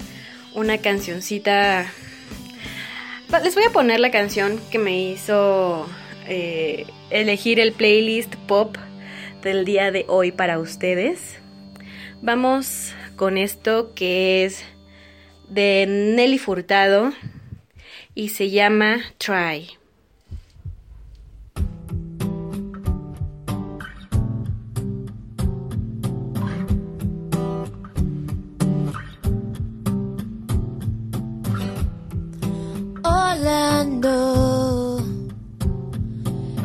una 0.55 0.79
cancioncita 0.79 1.93
les 3.45 3.55
voy 3.55 3.65
a 3.65 3.71
poner 3.71 4.01
la 4.01 4.11
canción 4.11 4.59
que 4.71 4.79
me 4.79 4.99
hizo 4.99 5.87
eh, 6.27 6.87
elegir 7.11 7.61
el 7.61 7.73
playlist 7.73 8.35
pop 8.47 8.79
del 9.43 9.67
día 9.67 9.91
de 9.91 10.07
hoy 10.09 10.33
para 10.33 10.59
ustedes. 10.59 11.39
Vamos 12.23 12.95
con 13.17 13.37
esto 13.37 13.93
que 13.95 14.47
es 14.47 14.65
de 15.51 15.85
Nelly 15.87 16.39
Furtado 16.39 17.13
y 18.15 18.31
se 18.31 18.49
llama 18.49 19.03
Try. 19.19 19.82
Know 34.03 34.99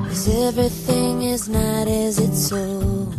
is 0.09 0.27
everything 0.27 1.21
is 1.23 1.47
not 1.47 1.87
as 1.87 2.19
it's 2.19 2.47
sold. 2.49 3.15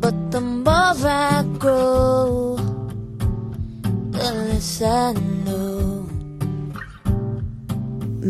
But 0.00 0.16
the 0.30 0.40
more 0.40 0.96
I 1.04 1.44
grow, 1.58 2.56
the 4.10 4.32
less 4.48 4.82
I 4.82 5.12
know. 5.44 6.06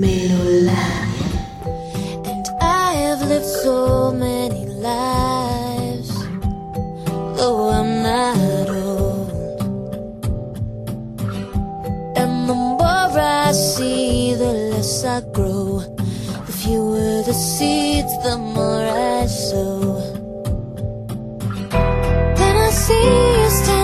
Melolania. 0.00 1.10
And 2.30 2.46
I 2.60 2.92
have 3.04 3.22
lived 3.28 3.50
so 3.64 4.12
many 4.12 4.66
lives, 4.66 6.10
though 7.36 7.70
I'm 7.70 8.02
not 8.02 8.59
I 13.50 13.52
see, 13.52 14.34
the 14.34 14.52
less 14.70 15.04
I 15.04 15.20
grow. 15.32 15.80
The 16.46 16.52
fewer 16.52 17.22
the 17.22 17.32
seeds, 17.32 18.12
the 18.22 18.38
more 18.38 18.86
I 18.86 19.26
sow. 19.26 19.98
Then 22.38 22.56
I 22.56 22.70
see 22.70 23.42
you 23.42 23.50
standing 23.50 23.79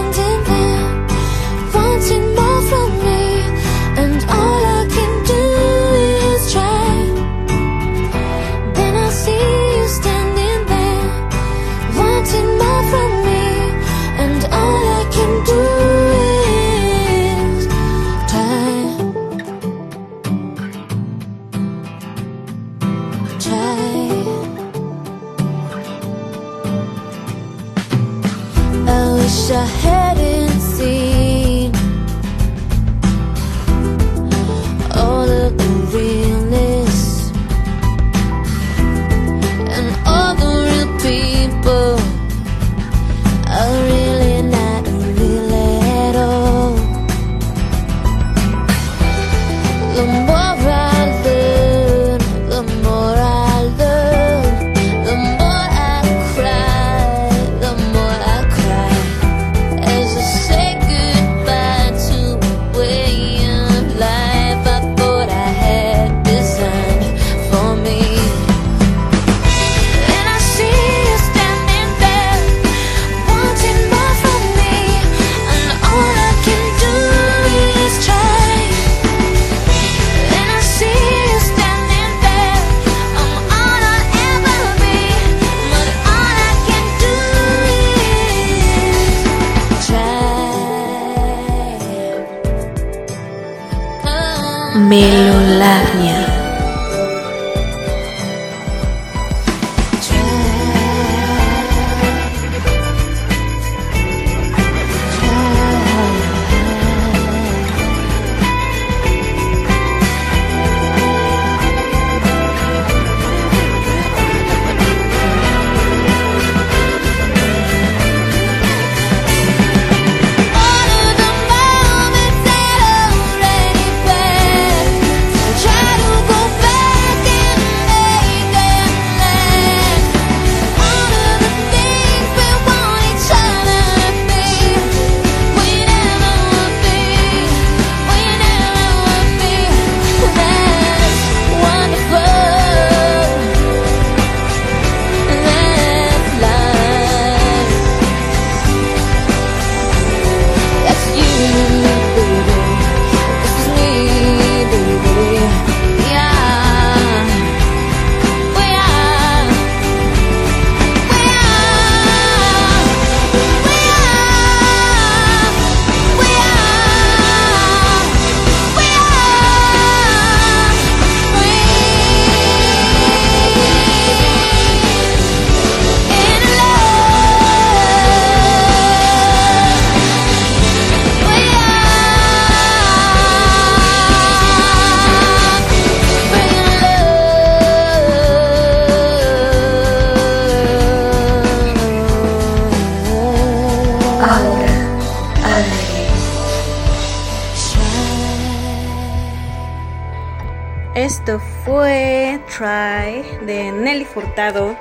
Furtado, 204.17 204.79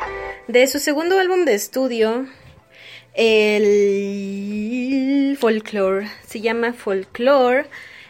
de 0.48 0.65
su 0.65 0.80
segundo 0.80 1.19
álbum 1.19 1.43
de 1.43 1.56
estudio, 1.56 2.26
el 3.13 3.78
Folklore. 5.38 6.08
Se 6.26 6.39
llama 6.39 6.71
Folklore, 6.71 7.65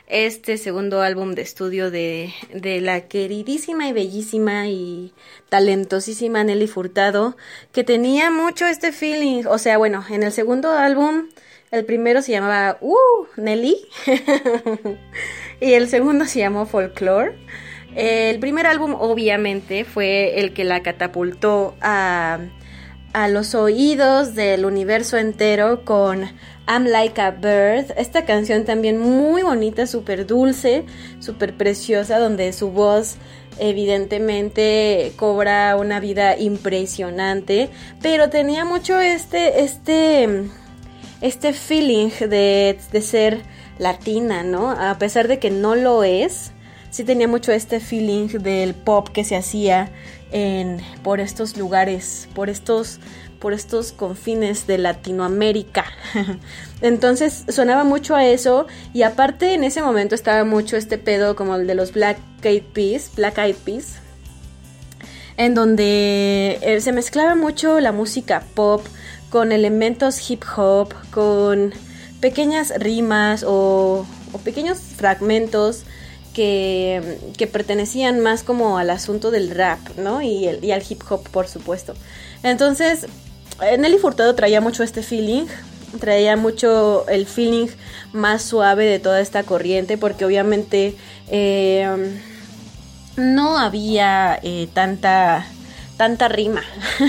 este 0.06 0.60
segundo 0.60 1.02
álbum 1.02 1.34
de 1.34 1.42
estudio 1.42 1.90
de, 1.90 2.32
de 2.54 2.80
la 2.80 3.08
queridísima 3.08 3.88
y 3.88 3.94
bellísima 3.94 4.68
y 4.68 5.16
talentosísima 5.50 6.44
Nelly 6.44 6.68
Furtado, 6.68 7.36
que 7.72 7.84
tenía 7.84 8.30
mucho 8.30 8.68
este 8.68 8.92
feeling. 8.92 9.46
O 9.48 9.58
sea, 9.58 9.80
bueno, 9.80 10.06
en 10.08 10.22
el 10.22 10.32
segundo 10.32 10.74
álbum, 10.74 11.30
el 11.72 11.86
primero 11.86 12.22
se 12.22 12.34
llamaba 12.34 12.78
Uh, 12.82 13.26
Nelly, 13.36 13.78
y 15.60 15.74
el 15.74 15.90
segundo 15.90 16.26
se 16.26 16.38
llamó 16.38 16.68
Folklore. 16.68 17.36
El 17.96 18.40
primer 18.40 18.68
álbum 18.68 18.94
obviamente 19.00 19.86
fue 19.86 20.40
el 20.40 20.54
que 20.54 20.66
la 20.66 20.84
catapultó 20.84 21.76
a, 21.80 22.40
a 23.14 23.28
los 23.30 23.56
oídos 23.56 24.36
del 24.36 24.66
universo 24.66 25.18
entero 25.18 25.86
con 25.86 26.24
I'm 26.68 26.88
Like 26.88 27.22
a 27.22 27.32
Bird. 27.32 27.94
Esta 27.98 28.26
canción 28.26 28.66
también 28.66 28.98
muy 28.98 29.44
bonita, 29.44 29.88
súper 29.88 30.28
dulce, 30.28 30.84
súper 31.20 31.56
preciosa, 31.56 32.20
donde 32.20 32.52
su 32.52 32.72
voz 32.72 33.16
evidentemente 33.60 35.14
cobra 35.16 35.78
una 35.78 36.02
vida 36.02 36.38
impresionante, 36.38 37.70
pero 38.02 38.30
tenía 38.30 38.66
mucho 38.66 39.00
este, 39.00 39.62
este, 39.62 40.50
este 41.22 41.54
feeling 41.54 42.10
de, 42.20 42.78
de 42.92 43.02
ser 43.02 43.42
latina, 43.80 44.44
¿no? 44.44 44.72
A 44.72 44.98
pesar 44.98 45.30
de 45.30 45.40
que 45.40 45.52
no 45.52 45.76
lo 45.76 46.04
es, 46.04 46.52
sí 46.96 47.04
tenía 47.04 47.28
mucho 47.28 47.52
este 47.52 47.82
feeling 47.82 48.30
del 48.40 48.74
pop 48.74 49.10
que 49.10 49.26
se 49.26 49.36
hacía 49.36 49.92
en, 50.32 50.80
por 51.04 51.20
estos 51.20 51.58
lugares, 51.58 52.30
por 52.34 52.50
estos, 52.50 53.02
por 53.42 53.52
estos 53.52 53.92
confines 53.92 54.66
de 54.66 54.78
Latinoamérica. 54.78 55.84
Entonces 56.82 57.44
sonaba 57.50 57.84
mucho 57.84 58.16
a 58.16 58.26
eso 58.26 58.66
y 58.94 59.02
aparte 59.02 59.54
en 59.54 59.66
ese 59.66 59.82
momento 59.82 60.16
estaba 60.16 60.46
mucho 60.46 60.78
este 60.78 60.98
pedo 60.98 61.36
como 61.36 61.56
el 61.56 61.68
de 61.68 61.76
los 61.76 61.92
Black 61.92 62.18
Eyed 62.44 62.64
Peas, 62.64 63.12
Black 63.14 63.40
Eyed 63.40 63.58
Peas, 63.58 63.96
en 65.36 65.54
donde 65.54 66.60
eh, 66.62 66.80
se 66.80 66.94
mezclaba 66.94 67.36
mucho 67.36 67.82
la 67.82 67.92
música 67.92 68.42
pop 68.54 68.86
con 69.30 69.52
elementos 69.52 70.32
hip 70.32 70.44
hop, 70.56 70.94
con 71.12 71.74
pequeñas 72.22 72.72
rimas 72.78 73.44
o, 73.46 74.06
o 74.32 74.38
pequeños 74.38 74.78
fragmentos 74.80 75.84
que, 76.36 77.50
pertenecían 77.52 78.20
más 78.20 78.44
como 78.44 78.78
al 78.78 78.90
asunto 78.90 79.32
del 79.32 79.50
rap, 79.50 79.80
¿no? 79.98 80.22
Y, 80.22 80.48
el, 80.48 80.64
y, 80.64 80.72
al 80.72 80.84
hip 80.88 81.02
hop, 81.10 81.28
por 81.30 81.48
supuesto. 81.48 81.96
Entonces, 82.44 83.08
Nelly 83.62 83.98
Furtado 83.98 84.36
traía 84.36 84.60
mucho 84.62 84.84
este 84.84 85.02
feeling, 85.02 85.46
traía 86.00 86.36
mucho 86.36 87.08
el 87.08 87.26
feeling 87.26 87.68
más 88.12 88.44
suave 88.44 88.86
de 88.86 89.00
toda 89.00 89.22
esta 89.22 89.44
corriente, 89.44 89.98
porque 89.98 90.26
obviamente 90.26 90.96
eh, 91.30 92.20
no 93.16 93.58
había 93.58 94.38
eh, 94.44 94.68
tanta 94.74 95.48
tanta 95.98 96.28
rima. 96.28 96.62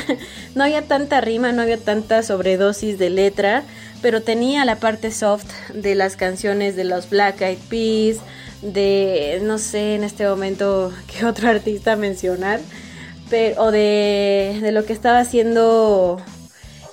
no 0.55 0.63
había 0.63 0.83
tanta 0.83 1.21
rima, 1.21 1.51
no 1.51 1.63
había 1.63 1.79
tanta 1.79 2.23
sobredosis 2.23 2.99
de 3.01 3.11
letra, 3.11 3.65
pero 4.01 4.23
tenía 4.23 4.65
la 4.65 4.77
parte 4.77 5.11
soft 5.11 5.51
de 5.75 5.97
las 5.97 6.15
canciones 6.15 6.77
de 6.77 6.85
los 6.85 7.11
Black 7.11 7.41
Eyed 7.41 7.59
Peas, 7.69 8.19
de, 8.63 9.41
no 9.43 9.59
sé 9.59 9.95
en 9.95 10.05
este 10.05 10.27
momento 10.29 10.93
qué 11.07 11.25
otro 11.25 11.49
artista 11.49 11.97
mencionar, 11.97 12.61
pero, 13.31 13.65
o 13.65 13.71
de, 13.71 14.59
de 14.61 14.73
lo 14.73 14.85
que 14.85 14.93
estaba 14.93 15.19
haciendo 15.19 16.23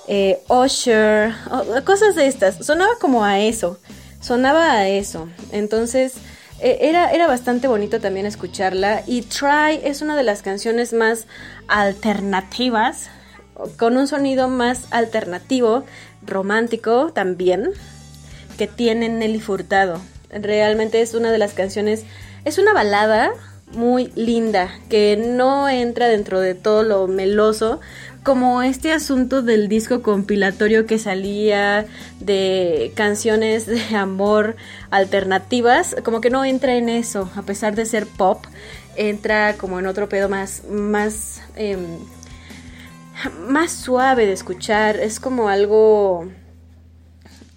eh, 0.06 0.42
Usher, 0.48 1.32
o, 1.50 1.84
cosas 1.84 2.14
de 2.14 2.26
estas. 2.26 2.64
Sonaba 2.64 2.92
como 3.00 3.24
a 3.24 3.40
eso, 3.40 3.78
sonaba 4.20 4.72
a 4.72 4.88
eso. 4.88 5.28
Entonces 5.52 6.14
eh, 6.60 6.78
era, 6.82 7.10
era 7.10 7.26
bastante 7.26 7.68
bonito 7.68 8.00
también 8.00 8.26
escucharla. 8.26 9.02
Y 9.06 9.22
Try 9.22 9.80
es 9.82 10.02
una 10.02 10.16
de 10.16 10.22
las 10.22 10.42
canciones 10.42 10.92
más 10.92 11.26
alternativas, 11.68 13.08
con 13.78 13.96
un 13.96 14.08
sonido 14.08 14.48
más 14.48 14.86
alternativo, 14.90 15.84
romántico 16.26 17.12
también, 17.12 17.70
que 18.58 18.66
tiene 18.66 19.08
Nelly 19.08 19.40
Furtado. 19.40 20.00
Realmente 20.30 21.00
es 21.00 21.14
una 21.14 21.30
de 21.32 21.38
las 21.38 21.54
canciones, 21.54 22.04
es 22.44 22.58
una 22.58 22.72
balada 22.72 23.32
muy 23.72 24.12
linda, 24.14 24.70
que 24.88 25.16
no 25.16 25.68
entra 25.68 26.08
dentro 26.08 26.40
de 26.40 26.54
todo 26.54 26.82
lo 26.82 27.06
meloso, 27.06 27.80
como 28.22 28.62
este 28.62 28.92
asunto 28.92 29.42
del 29.42 29.68
disco 29.68 30.02
compilatorio 30.02 30.86
que 30.86 30.98
salía 30.98 31.86
de 32.20 32.92
canciones 32.94 33.66
de 33.66 33.96
amor 33.96 34.56
alternativas, 34.90 35.96
como 36.04 36.20
que 36.20 36.30
no 36.30 36.44
entra 36.44 36.74
en 36.76 36.88
eso, 36.88 37.30
a 37.36 37.42
pesar 37.42 37.74
de 37.74 37.84
ser 37.84 38.06
pop, 38.06 38.44
entra 38.96 39.56
como 39.56 39.78
en 39.78 39.86
otro 39.86 40.08
pedo 40.08 40.28
más, 40.28 40.62
más, 40.70 41.42
eh, 41.56 41.76
más 43.46 43.72
suave 43.72 44.26
de 44.26 44.32
escuchar, 44.32 44.96
es 44.96 45.20
como 45.20 45.48
algo, 45.48 46.28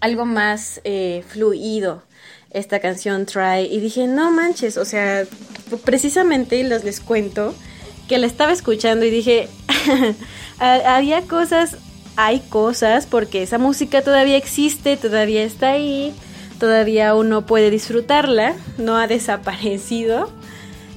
algo 0.02 0.26
más 0.26 0.82
eh, 0.84 1.24
fluido 1.28 2.07
esta 2.52 2.80
canción 2.80 3.26
Try 3.26 3.68
y 3.72 3.80
dije, 3.80 4.08
no 4.08 4.32
manches, 4.32 4.78
o 4.78 4.86
sea, 4.86 5.26
precisamente 5.84 6.64
les, 6.64 6.84
les 6.84 7.00
cuento 7.00 7.54
que 8.08 8.18
la 8.18 8.28
estaba 8.28 8.52
escuchando 8.52 9.06
y 9.06 9.10
dije, 9.10 9.48
había 10.60 11.22
cosas, 11.24 11.78
hay 12.16 12.40
cosas, 12.40 13.06
porque 13.06 13.44
esa 13.44 13.58
música 13.58 14.02
todavía 14.02 14.38
existe, 14.38 14.98
todavía 14.98 15.44
está 15.44 15.72
ahí, 15.72 16.14
todavía 16.60 17.14
uno 17.16 17.46
puede 17.46 17.70
disfrutarla, 17.70 18.56
no 18.78 18.98
ha 18.98 19.08
desaparecido. 19.08 20.32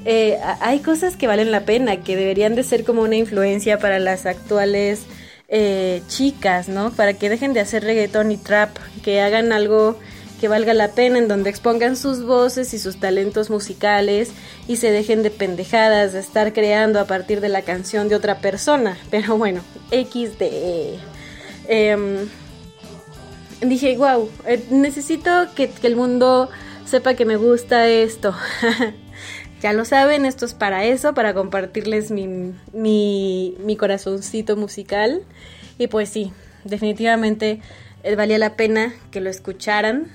Eh, 0.07 0.39
hay 0.61 0.79
cosas 0.79 1.17
que 1.17 1.27
valen 1.27 1.51
la 1.51 1.65
pena, 1.65 1.99
que 1.99 2.17
deberían 2.17 2.55
de 2.55 2.63
ser 2.63 2.85
como 2.85 3.03
una 3.03 3.17
influencia 3.17 3.79
para 3.79 3.99
las 3.99 4.25
actuales 4.25 5.03
eh, 5.49 6.03
chicas, 6.09 6.69
¿no? 6.69 6.91
Para 6.93 7.15
que 7.15 7.29
dejen 7.29 7.53
de 7.53 7.61
hacer 7.61 7.85
reggaeton 7.85 8.31
y 8.31 8.37
trap, 8.39 8.71
que 9.03 9.21
hagan 9.21 9.53
algo 9.53 9.99
que 10.41 10.49
valga 10.49 10.73
la 10.73 10.93
pena, 10.93 11.19
en 11.19 11.29
donde 11.29 11.51
expongan 11.51 11.97
sus 11.97 12.25
voces 12.25 12.73
y 12.73 12.79
sus 12.79 12.99
talentos 12.99 13.51
musicales 13.51 14.33
y 14.67 14.77
se 14.77 14.91
dejen 14.91 15.23
de 15.23 15.31
pendejadas, 15.31 16.15
de 16.15 16.21
estar 16.21 16.55
creando 16.55 16.99
a 16.99 17.05
partir 17.05 17.43
de 17.43 17.51
la 17.51 17.61
canción 17.61 18.09
de 18.09 18.17
otra 18.17 18.39
persona. 18.39 18.97
Pero 19.11 19.37
bueno, 19.37 19.61
XD. 19.91 20.43
Eh, 21.69 22.09
dije, 23.61 23.97
wow, 23.99 24.31
eh, 24.47 24.65
necesito 24.71 25.31
que, 25.55 25.71
el 25.83 25.95
mundo 25.95 26.49
sepa 26.87 27.15
que 27.15 27.25
me 27.25 27.37
gusta 27.37 27.87
esto. 27.87 28.35
Ya 29.63 29.75
lo 29.75 29.85
saben, 29.85 30.25
esto 30.25 30.47
es 30.47 30.55
para 30.55 30.87
eso, 30.87 31.13
para 31.13 31.35
compartirles 31.35 32.11
mi, 32.11 32.55
mi, 32.73 33.55
mi, 33.63 33.77
corazoncito 33.77 34.57
musical. 34.57 35.21
Y 35.77 35.89
pues 35.89 36.09
sí, 36.09 36.33
definitivamente 36.65 37.61
eh, 38.03 38.17
valía 38.17 38.39
la 38.39 38.57
pena 38.57 38.95
que 39.11 39.21
lo 39.21 39.29
escucharan. 39.29 40.07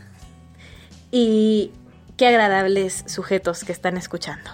Y 1.18 1.72
qué 2.18 2.28
agradables 2.28 3.06
sujetos 3.08 3.64
que 3.64 3.72
están 3.72 3.96
escuchando. 3.96 4.52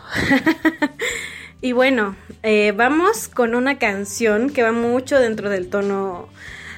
y 1.62 1.72
bueno, 1.72 2.16
eh, 2.44 2.72
vamos 2.72 3.28
con 3.28 3.56
una 3.56 3.80
canción 3.80 4.52
que 4.52 4.62
va 4.62 4.72
mucho 4.72 5.20
dentro 5.20 5.50
del 5.50 5.72
tono 5.72 6.30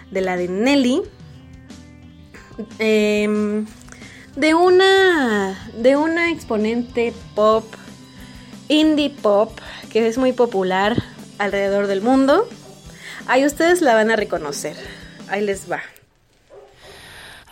de 0.09 0.21
la 0.21 0.37
de 0.37 0.47
Nelly. 0.47 1.01
Eh, 2.79 3.65
de 4.37 4.53
una 4.53 5.69
de 5.75 5.97
una 5.97 6.31
exponente 6.31 7.11
pop 7.35 7.65
indie 8.69 9.09
pop 9.09 9.51
que 9.91 10.07
es 10.07 10.17
muy 10.17 10.31
popular 10.31 10.95
alrededor 11.39 11.87
del 11.87 11.99
mundo. 11.99 12.47
Ahí 13.27 13.45
ustedes 13.45 13.81
la 13.81 13.95
van 13.95 14.11
a 14.11 14.15
reconocer. 14.15 14.77
Ahí 15.27 15.41
les 15.41 15.69
va. 15.69 15.81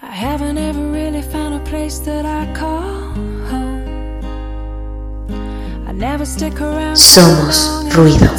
I 0.02 0.90
really 1.12 1.24
found 1.24 1.54
a 1.54 1.60
place 1.69 2.00
that 2.00 2.26
I 2.26 2.45
call 2.54 2.82
home. 3.52 3.84
I 5.88 5.91
never 5.91 6.26
stick 6.26 6.62
around 6.62 6.95
Somos 6.95 7.58
ruido. 7.91 8.30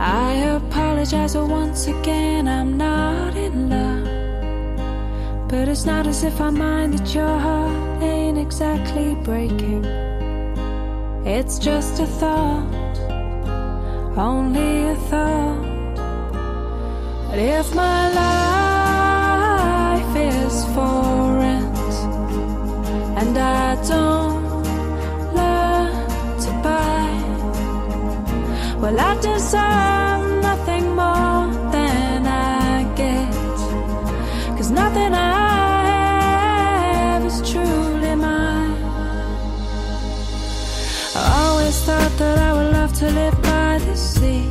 I 0.00 0.32
apologize 0.56 1.36
once 1.36 1.86
again, 1.86 2.48
I'm 2.48 2.76
not 2.76 3.36
in 3.36 3.68
love. 3.68 5.48
But 5.48 5.68
it's 5.68 5.84
not 5.84 6.06
as 6.06 6.24
if 6.24 6.40
I 6.40 6.50
mind 6.50 6.94
that 6.94 7.14
your 7.14 7.38
heart 7.38 8.02
ain't 8.02 8.38
exactly 8.38 9.14
breaking. 9.14 9.84
It's 11.24 11.58
just 11.58 12.00
a 12.00 12.06
thought, 12.06 12.98
only 14.16 14.88
a 14.88 14.96
thought. 15.10 15.60
But 17.28 17.38
if 17.38 17.74
my 17.74 18.12
life 18.14 18.59
for 20.74 21.38
rent 21.42 21.94
and 23.20 23.36
I 23.36 23.74
don't 23.90 24.64
love 25.34 26.42
to 26.44 26.50
buy 26.62 27.10
Well, 28.80 28.98
I 28.98 29.14
deserve 29.20 30.42
nothing 30.42 30.84
more 31.00 31.44
than 31.74 32.26
I 32.26 32.84
get. 33.00 33.32
Cause 34.56 34.70
nothing 34.70 35.12
I 35.12 35.36
have 36.94 37.24
is 37.30 37.38
truly 37.50 38.14
mine. 38.14 38.82
I 41.14 41.22
always 41.42 41.76
thought 41.86 42.14
that 42.20 42.38
I 42.38 42.50
would 42.56 42.72
love 42.72 42.92
to 43.00 43.06
live 43.10 43.36
by 43.42 43.78
the 43.86 43.96
sea. 43.96 44.48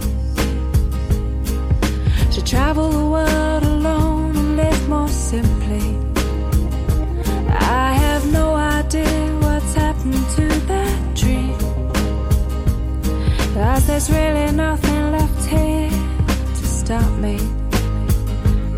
To 2.34 2.39
travel 2.43 2.89
the 2.89 3.05
world 3.15 3.38
idea 8.89 9.38
what's 9.41 9.73
happened 9.75 10.25
to 10.36 10.47
that 10.67 11.15
dream. 11.15 11.58
Cause 13.54 13.86
there's 13.86 14.10
really 14.10 14.52
nothing 14.52 15.12
left 15.12 15.45
here 15.45 15.89
to 15.89 16.65
stop 16.65 17.12
me. 17.19 17.38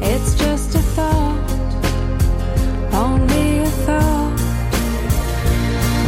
It's 0.02 0.36
just 0.36 0.76
a 0.76 0.80
thought, 0.96 1.52
only 2.94 3.60
a 3.60 3.72
thought. 3.86 4.40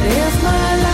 If 0.05 0.43
my 0.43 0.83
life 0.83 0.92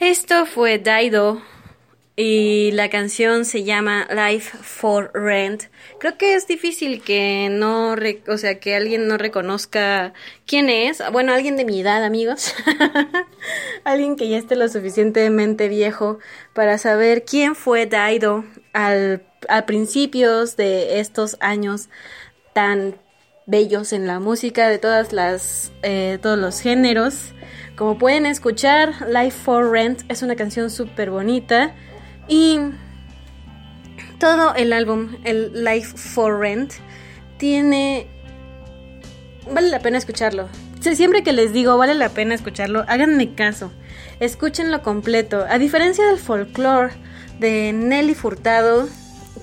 Esto 0.00 0.46
fue 0.46 0.78
Daido 0.78 1.42
y 2.14 2.70
la 2.70 2.88
canción 2.88 3.44
se 3.44 3.64
llama 3.64 4.06
Life 4.10 4.58
for 4.58 5.10
Rent. 5.12 5.64
Creo 5.98 6.16
que 6.16 6.34
es 6.34 6.46
difícil 6.46 7.02
que 7.02 7.48
no, 7.50 7.96
o 8.28 8.38
sea, 8.38 8.60
que 8.60 8.76
alguien 8.76 9.08
no 9.08 9.18
reconozca 9.18 10.12
quién 10.46 10.70
es. 10.70 11.02
Bueno, 11.10 11.32
alguien 11.32 11.56
de 11.56 11.64
mi 11.64 11.80
edad, 11.80 12.04
amigos. 12.04 12.54
alguien 13.84 14.14
que 14.14 14.28
ya 14.28 14.38
esté 14.38 14.54
lo 14.54 14.68
suficientemente 14.68 15.68
viejo 15.68 16.20
para 16.54 16.78
saber 16.78 17.24
quién 17.24 17.56
fue 17.56 17.86
Daido 17.86 18.44
al, 18.72 19.26
a 19.48 19.66
principios 19.66 20.56
de 20.56 21.00
estos 21.00 21.36
años 21.40 21.88
tan 22.52 22.94
bellos 23.46 23.92
en 23.92 24.06
la 24.06 24.20
música 24.20 24.68
de 24.68 24.78
todas 24.78 25.12
las 25.12 25.72
eh, 25.82 26.18
todos 26.22 26.38
los 26.38 26.60
géneros. 26.60 27.32
Como 27.78 27.96
pueden 27.96 28.26
escuchar, 28.26 29.06
Life 29.08 29.38
for 29.44 29.70
Rent 29.70 30.02
es 30.08 30.22
una 30.22 30.34
canción 30.34 30.68
súper 30.68 31.10
bonita 31.10 31.76
y 32.26 32.58
todo 34.18 34.52
el 34.56 34.72
álbum, 34.72 35.16
el 35.22 35.64
Life 35.64 35.96
for 35.96 36.40
Rent, 36.40 36.72
tiene... 37.36 38.08
Vale 39.48 39.68
la 39.68 39.78
pena 39.78 39.96
escucharlo. 39.96 40.48
Siempre 40.80 41.22
que 41.22 41.32
les 41.32 41.52
digo 41.52 41.78
vale 41.78 41.94
la 41.94 42.08
pena 42.08 42.34
escucharlo, 42.34 42.84
háganme 42.88 43.36
caso. 43.36 43.70
Escúchenlo 44.18 44.82
completo. 44.82 45.46
A 45.48 45.58
diferencia 45.58 46.04
del 46.04 46.18
folclore 46.18 46.94
de 47.38 47.72
Nelly 47.72 48.14
Furtado, 48.14 48.88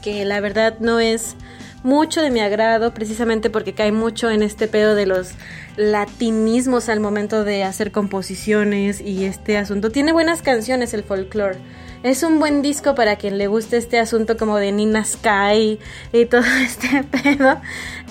que 0.01 0.25
la 0.25 0.41
verdad 0.41 0.79
no 0.81 0.99
es 0.99 1.37
mucho 1.85 2.21
de 2.21 2.31
mi 2.31 2.41
agrado, 2.41 2.93
precisamente 2.93 3.49
porque 3.49 3.73
cae 3.73 3.91
mucho 3.91 4.29
en 4.29 4.43
este 4.43 4.67
pedo 4.67 4.95
de 4.95 5.05
los 5.05 5.31
latinismos 5.77 6.89
al 6.89 6.99
momento 6.99 7.43
de 7.43 7.63
hacer 7.63 7.91
composiciones 7.91 8.99
y 8.99 9.25
este 9.25 9.57
asunto. 9.57 9.91
Tiene 9.91 10.11
buenas 10.11 10.41
canciones 10.41 10.93
el 10.93 11.03
folclore. 11.03 11.59
Es 12.03 12.23
un 12.23 12.39
buen 12.39 12.61
disco 12.61 12.93
para 12.93 13.15
quien 13.15 13.37
le 13.37 13.47
guste 13.47 13.77
este 13.77 13.99
asunto 13.99 14.37
como 14.37 14.57
de 14.57 14.71
Nina 14.71 15.03
Sky 15.05 15.79
y 16.11 16.25
todo 16.25 16.43
este 16.63 17.03
pedo. 17.03 17.61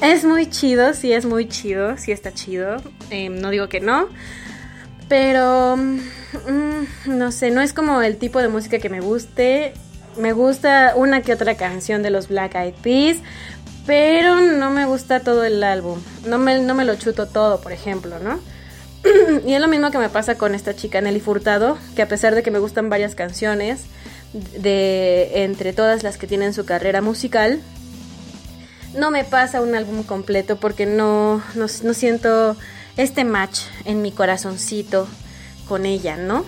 Es 0.00 0.24
muy 0.24 0.46
chido, 0.46 0.94
sí 0.94 1.12
es 1.12 1.26
muy 1.26 1.48
chido, 1.48 1.96
sí 1.96 2.12
está 2.12 2.32
chido. 2.32 2.76
Eh, 3.10 3.28
no 3.28 3.50
digo 3.50 3.68
que 3.68 3.80
no. 3.80 4.08
Pero, 5.08 5.76
mm, 5.76 6.84
no 7.06 7.30
sé, 7.30 7.50
no 7.50 7.60
es 7.60 7.72
como 7.72 8.02
el 8.02 8.16
tipo 8.16 8.40
de 8.40 8.48
música 8.48 8.78
que 8.78 8.88
me 8.88 9.00
guste. 9.00 9.74
Me 10.16 10.32
gusta 10.32 10.94
una 10.96 11.22
que 11.22 11.32
otra 11.32 11.56
canción 11.56 12.02
de 12.02 12.10
los 12.10 12.28
Black 12.28 12.54
Eyed 12.54 12.74
Peas, 12.82 13.18
pero 13.86 14.40
no 14.40 14.70
me 14.70 14.86
gusta 14.86 15.20
todo 15.20 15.44
el 15.44 15.62
álbum. 15.62 16.00
No 16.26 16.38
me, 16.38 16.58
no 16.60 16.74
me 16.74 16.84
lo 16.84 16.94
chuto 16.96 17.26
todo, 17.26 17.60
por 17.60 17.72
ejemplo, 17.72 18.18
¿no? 18.18 18.40
y 19.46 19.54
es 19.54 19.60
lo 19.60 19.68
mismo 19.68 19.90
que 19.90 19.98
me 19.98 20.08
pasa 20.08 20.36
con 20.36 20.54
esta 20.54 20.74
chica 20.74 21.00
Nelly 21.00 21.20
Furtado, 21.20 21.78
que 21.94 22.02
a 22.02 22.08
pesar 22.08 22.34
de 22.34 22.42
que 22.42 22.50
me 22.50 22.58
gustan 22.58 22.88
varias 22.88 23.14
canciones, 23.14 23.82
de 24.34 25.44
entre 25.44 25.72
todas 25.72 26.02
las 26.02 26.16
que 26.16 26.26
tienen 26.26 26.54
su 26.54 26.64
carrera 26.64 27.00
musical, 27.00 27.60
no 28.96 29.10
me 29.10 29.24
pasa 29.24 29.60
un 29.60 29.74
álbum 29.74 30.02
completo 30.02 30.56
porque 30.56 30.86
no, 30.86 31.42
no, 31.54 31.66
no 31.82 31.94
siento 31.94 32.56
este 32.96 33.24
match 33.24 33.60
en 33.84 34.02
mi 34.02 34.12
corazoncito 34.12 35.08
con 35.68 35.86
ella, 35.86 36.16
¿no? 36.16 36.44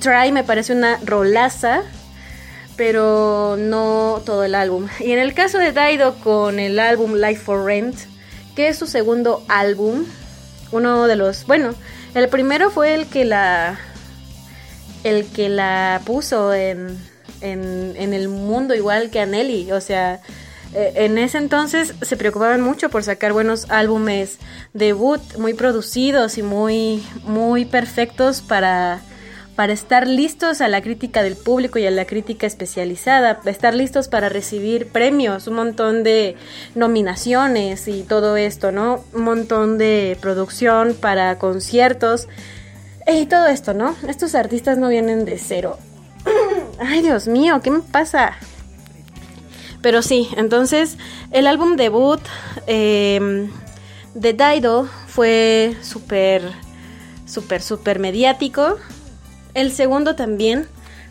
Try 0.00 0.32
me 0.32 0.44
parece 0.44 0.74
una 0.74 0.98
rolaza, 1.04 1.82
pero 2.78 3.56
no 3.58 4.22
todo 4.24 4.44
el 4.44 4.54
álbum. 4.54 4.86
Y 5.00 5.10
en 5.10 5.18
el 5.18 5.34
caso 5.34 5.58
de 5.58 5.72
Daido 5.72 6.14
con 6.20 6.60
el 6.60 6.78
álbum 6.78 7.14
Life 7.14 7.42
for 7.42 7.64
Rent, 7.64 7.96
que 8.54 8.68
es 8.68 8.78
su 8.78 8.86
segundo 8.86 9.44
álbum, 9.48 10.04
uno 10.70 11.08
de 11.08 11.16
los, 11.16 11.44
bueno, 11.46 11.74
el 12.14 12.28
primero 12.28 12.70
fue 12.70 12.94
el 12.94 13.06
que 13.06 13.24
la 13.26 13.78
el 15.02 15.26
que 15.26 15.48
la 15.48 16.00
puso 16.04 16.54
en, 16.54 16.98
en, 17.40 17.94
en 17.96 18.14
el 18.14 18.28
mundo 18.28 18.74
igual 18.74 19.10
que 19.10 19.20
a 19.20 19.26
Nelly. 19.26 19.72
O 19.72 19.80
sea, 19.80 20.20
eh, 20.74 20.92
en 20.96 21.18
ese 21.18 21.38
entonces 21.38 21.94
se 22.00 22.16
preocupaban 22.16 22.60
mucho 22.60 22.90
por 22.90 23.02
sacar 23.02 23.32
buenos 23.32 23.70
álbumes 23.70 24.38
debut, 24.72 25.20
muy 25.36 25.54
producidos 25.54 26.38
y 26.38 26.42
muy, 26.42 27.04
muy 27.24 27.64
perfectos 27.64 28.40
para, 28.40 29.00
para 29.58 29.72
estar 29.72 30.06
listos 30.06 30.60
a 30.60 30.68
la 30.68 30.82
crítica 30.82 31.24
del 31.24 31.34
público 31.34 31.80
y 31.80 31.86
a 31.88 31.90
la 31.90 32.04
crítica 32.04 32.46
especializada, 32.46 33.40
estar 33.44 33.74
listos 33.74 34.06
para 34.06 34.28
recibir 34.28 34.86
premios, 34.86 35.48
un 35.48 35.56
montón 35.56 36.04
de 36.04 36.36
nominaciones 36.76 37.88
y 37.88 38.04
todo 38.04 38.36
esto, 38.36 38.70
¿no? 38.70 39.02
Un 39.12 39.24
montón 39.24 39.76
de 39.76 40.16
producción 40.20 40.94
para 40.94 41.40
conciertos 41.40 42.28
y 43.12 43.26
todo 43.26 43.48
esto, 43.48 43.74
¿no? 43.74 43.96
Estos 44.06 44.36
artistas 44.36 44.78
no 44.78 44.90
vienen 44.90 45.24
de 45.24 45.38
cero. 45.38 45.76
Ay, 46.78 47.02
Dios 47.02 47.26
mío, 47.26 47.60
¿qué 47.60 47.72
me 47.72 47.80
pasa? 47.80 48.38
Pero 49.82 50.02
sí, 50.02 50.28
entonces 50.36 50.98
el 51.32 51.48
álbum 51.48 51.74
debut 51.74 52.20
eh, 52.68 53.50
de 54.14 54.32
Dido 54.34 54.88
fue 55.08 55.76
súper, 55.82 56.42
súper, 57.26 57.60
súper 57.60 57.98
mediático. 57.98 58.76
El 59.54 59.72
segundo 59.72 60.14
también, 60.14 60.66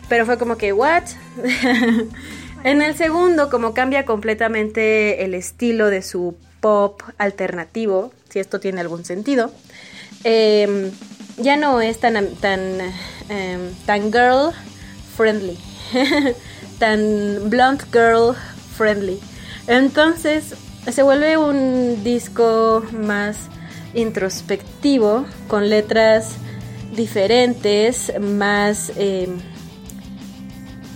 pero 0.08 0.26
fue 0.26 0.38
como 0.38 0.56
que, 0.56 0.72
¿what? 0.72 1.04
en 2.64 2.82
el 2.82 2.96
segundo, 2.96 3.50
como 3.50 3.74
cambia 3.74 4.04
completamente 4.04 5.24
el 5.24 5.34
estilo 5.34 5.90
de 5.90 6.02
su 6.02 6.36
pop 6.60 7.02
alternativo, 7.18 8.12
si 8.28 8.38
esto 8.38 8.60
tiene 8.60 8.80
algún 8.80 9.04
sentido, 9.04 9.52
eh, 10.24 10.90
ya 11.36 11.56
no 11.56 11.80
es 11.80 12.00
tan, 12.00 12.34
tan, 12.36 12.60
eh, 13.28 13.70
tan 13.86 14.12
girl 14.12 14.52
friendly, 15.16 15.58
tan 16.78 17.48
blunt 17.50 17.82
girl 17.92 18.34
friendly. 18.76 19.20
Entonces 19.66 20.54
se 20.90 21.02
vuelve 21.02 21.36
un 21.36 22.02
disco 22.02 22.84
más 22.92 23.36
introspectivo, 23.94 25.26
con 25.46 25.68
letras 25.68 26.36
diferentes, 26.98 28.12
más, 28.20 28.92
eh, 28.96 29.28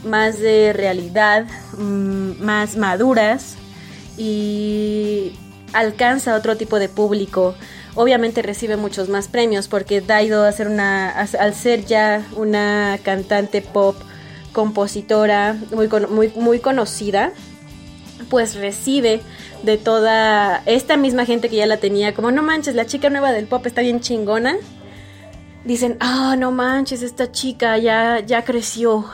más 0.05 0.39
de 0.39 0.75
realidad, 0.75 1.47
mm, 1.79 2.43
más 2.43 2.77
maduras 2.77 3.55
y 4.19 5.33
alcanza 5.73 6.35
otro 6.35 6.59
tipo 6.59 6.79
de 6.79 6.91
público. 6.91 7.55
Obviamente 7.95 8.43
recibe 8.43 8.77
muchos 8.77 9.09
más 9.09 9.29
premios 9.29 9.69
porque 9.69 10.01
Daido 10.03 10.47
una, 10.67 11.11
al 11.11 11.55
ser 11.55 11.87
ya 11.87 12.27
una 12.37 12.99
cantante 13.03 13.63
pop, 13.63 13.97
compositora 14.53 15.57
muy, 15.71 15.89
muy, 16.11 16.33
muy 16.35 16.59
conocida, 16.59 17.33
pues 18.29 18.55
recibe 18.57 19.21
de 19.63 19.79
toda 19.79 20.63
esta 20.67 20.97
misma 20.97 21.25
gente 21.27 21.49
que 21.49 21.57
ya 21.57 21.67
la 21.67 21.77
tenía, 21.77 22.13
como 22.13 22.31
no 22.31 22.43
manches, 22.43 22.75
la 22.75 22.87
chica 22.87 23.09
nueva 23.09 23.33
del 23.33 23.47
pop 23.47 23.65
está 23.67 23.83
bien 23.83 24.01
chingona. 24.01 24.57
Dicen, 25.65 25.97
ah, 26.01 26.35
no 26.37 26.51
manches, 26.51 27.03
esta 27.03 27.31
chica 27.31 27.79
ya, 27.79 28.21
ya 28.21 28.45
creció, 28.45 29.05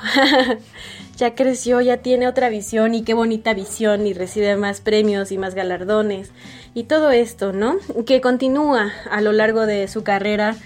ya 1.16 1.34
creció, 1.34 1.80
ya 1.82 1.98
tiene 1.98 2.26
otra 2.26 2.48
visión 2.48 2.94
y 2.94 3.02
qué 3.02 3.12
bonita 3.12 3.52
visión 3.52 4.06
y 4.06 4.14
recibe 4.14 4.56
más 4.56 4.80
premios 4.80 5.30
y 5.30 5.36
más 5.36 5.54
galardones 5.54 6.30
y 6.72 6.84
todo 6.84 7.10
esto, 7.10 7.52
¿no? 7.52 7.76
Que 8.06 8.22
continúa 8.22 8.92
a 9.10 9.20
lo 9.20 9.32
largo 9.32 9.66
de 9.66 9.88
su 9.88 10.04
carrera, 10.04 10.56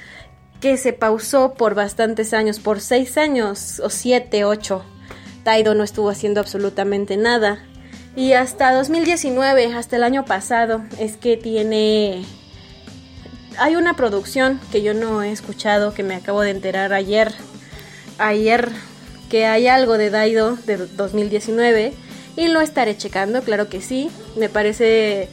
que 0.61 0.77
se 0.77 0.93
pausó 0.93 1.55
por 1.55 1.75
bastantes 1.75 2.33
años, 2.33 2.61
por 2.61 2.81
seis 2.81 3.19
años 3.19 3.81
o 3.81 3.91
siete, 3.91 4.45
ocho. 4.45 4.85
Taido 5.43 5.75
no 5.75 5.83
estuvo 5.83 6.11
haciendo 6.11 6.39
absolutamente 6.41 7.17
nada 7.17 7.65
y 8.15 8.35
hasta 8.35 8.73
2019, 8.75 9.73
hasta 9.75 9.97
el 9.97 10.03
año 10.03 10.25
pasado, 10.25 10.83
es 10.99 11.17
que 11.17 11.37
tiene... 11.37 12.25
Hay 13.59 13.77
una 13.77 13.95
producción 13.95 14.61
que 14.71 14.83
yo 14.83 14.95
no 14.95 15.23
he 15.23 15.31
escuchado, 15.31 15.95
que 15.95 16.03
me 16.03 16.15
acabo 16.15 16.41
de 16.43 16.51
enterar 16.51 16.93
ayer. 16.93 17.33
Ayer 18.19 18.71
que 19.31 19.47
hay 19.47 19.67
algo 19.67 19.97
de 19.97 20.11
Daido 20.11 20.57
de 20.67 20.77
2019 20.77 21.95
y 22.37 22.49
lo 22.49 22.61
estaré 22.61 22.97
checando, 22.97 23.43
claro 23.43 23.69
que 23.69 23.81
sí. 23.81 24.11
Me 24.37 24.49
parece 24.49 25.29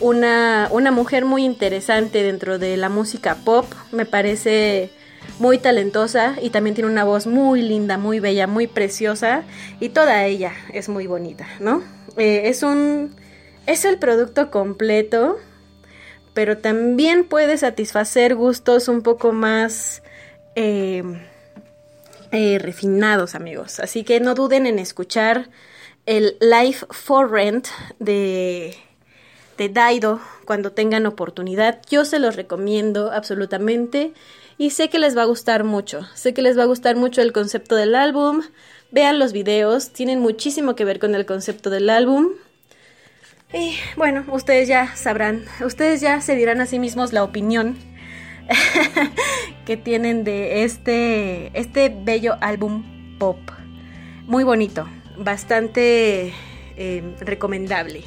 una, 0.00 0.68
una 0.70 0.90
mujer 0.90 1.24
muy 1.24 1.44
interesante 1.44 2.22
dentro 2.22 2.58
de 2.58 2.76
la 2.76 2.88
música 2.88 3.36
pop. 3.44 3.66
Me 3.90 4.06
parece 4.06 4.90
muy 5.38 5.58
talentosa 5.58 6.34
y 6.40 6.50
también 6.50 6.74
tiene 6.74 6.90
una 6.90 7.04
voz 7.04 7.26
muy 7.26 7.62
linda, 7.62 7.98
muy 7.98 8.20
bella, 8.20 8.46
muy 8.46 8.66
preciosa 8.66 9.42
y 9.80 9.90
toda 9.90 10.24
ella 10.24 10.52
es 10.72 10.88
muy 10.88 11.06
bonita, 11.06 11.46
¿no? 11.60 11.82
Eh, 12.16 12.42
es 12.46 12.62
un... 12.62 13.14
es 13.66 13.84
el 13.84 13.98
producto 13.98 14.50
completo, 14.50 15.38
pero 16.34 16.58
también 16.58 17.24
puede 17.24 17.58
satisfacer 17.58 18.34
gustos 18.34 18.88
un 18.88 19.02
poco 19.02 19.32
más 19.32 20.02
eh, 20.54 21.02
eh, 22.30 22.58
refinados, 22.58 23.34
amigos. 23.34 23.80
Así 23.80 24.04
que 24.04 24.20
no 24.20 24.34
duden 24.34 24.66
en 24.66 24.78
escuchar 24.78 25.50
el 26.06 26.36
Life 26.40 26.86
for 26.90 27.30
Rent 27.30 27.68
de, 27.98 28.74
de 29.58 29.68
Daido 29.68 30.20
cuando 30.44 30.72
tengan 30.72 31.06
oportunidad. 31.06 31.80
Yo 31.90 32.04
se 32.04 32.18
los 32.18 32.36
recomiendo 32.36 33.12
absolutamente 33.12 34.12
y 34.58 34.70
sé 34.70 34.88
que 34.88 34.98
les 34.98 35.16
va 35.16 35.22
a 35.22 35.26
gustar 35.26 35.64
mucho. 35.64 36.06
Sé 36.14 36.34
que 36.34 36.42
les 36.42 36.58
va 36.58 36.62
a 36.62 36.66
gustar 36.66 36.96
mucho 36.96 37.20
el 37.20 37.32
concepto 37.32 37.76
del 37.76 37.94
álbum. 37.94 38.42
Vean 38.90 39.18
los 39.18 39.32
videos, 39.32 39.90
tienen 39.90 40.20
muchísimo 40.20 40.74
que 40.74 40.84
ver 40.84 40.98
con 40.98 41.14
el 41.14 41.26
concepto 41.26 41.70
del 41.70 41.90
álbum. 41.90 42.30
Y 43.52 43.76
bueno, 43.96 44.24
ustedes 44.28 44.68
ya 44.68 44.96
sabrán, 44.96 45.44
ustedes 45.64 46.00
ya 46.00 46.20
se 46.20 46.36
dirán 46.36 46.60
a 46.60 46.66
sí 46.66 46.78
mismos 46.78 47.12
la 47.12 47.22
opinión 47.22 47.76
que 49.66 49.76
tienen 49.76 50.24
de 50.24 50.64
este, 50.64 51.50
este 51.58 51.90
bello 51.94 52.36
álbum 52.40 53.18
pop. 53.18 53.38
Muy 54.26 54.44
bonito, 54.44 54.88
bastante 55.18 56.32
eh, 56.76 57.14
recomendable. 57.20 58.02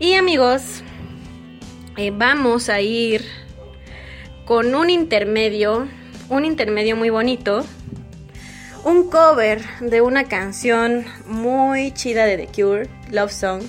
Y 0.00 0.14
amigos, 0.14 0.82
eh, 1.96 2.10
vamos 2.14 2.68
a 2.68 2.80
ir 2.80 3.24
con 4.46 4.74
un 4.74 4.88
intermedio, 4.88 5.88
un 6.30 6.44
intermedio 6.44 6.96
muy 6.96 7.10
bonito 7.10 7.66
un 8.84 9.10
cover 9.10 9.60
de 9.80 10.00
una 10.00 10.24
canción 10.24 11.04
muy 11.26 11.92
chida 11.92 12.24
de 12.24 12.36
The 12.38 12.46
Cure, 12.46 12.88
Love 13.10 13.32
Song. 13.32 13.62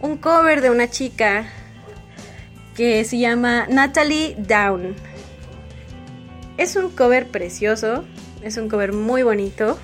Un 0.00 0.16
cover 0.16 0.60
de 0.60 0.70
una 0.70 0.88
chica 0.88 1.46
que 2.76 3.04
se 3.04 3.18
llama 3.18 3.66
Natalie 3.68 4.34
Down. 4.38 4.94
Es 6.56 6.76
un 6.76 6.90
cover 6.90 7.28
precioso, 7.28 8.04
es 8.42 8.56
un 8.56 8.68
cover 8.68 8.92
muy 8.92 9.22
bonito 9.22 9.78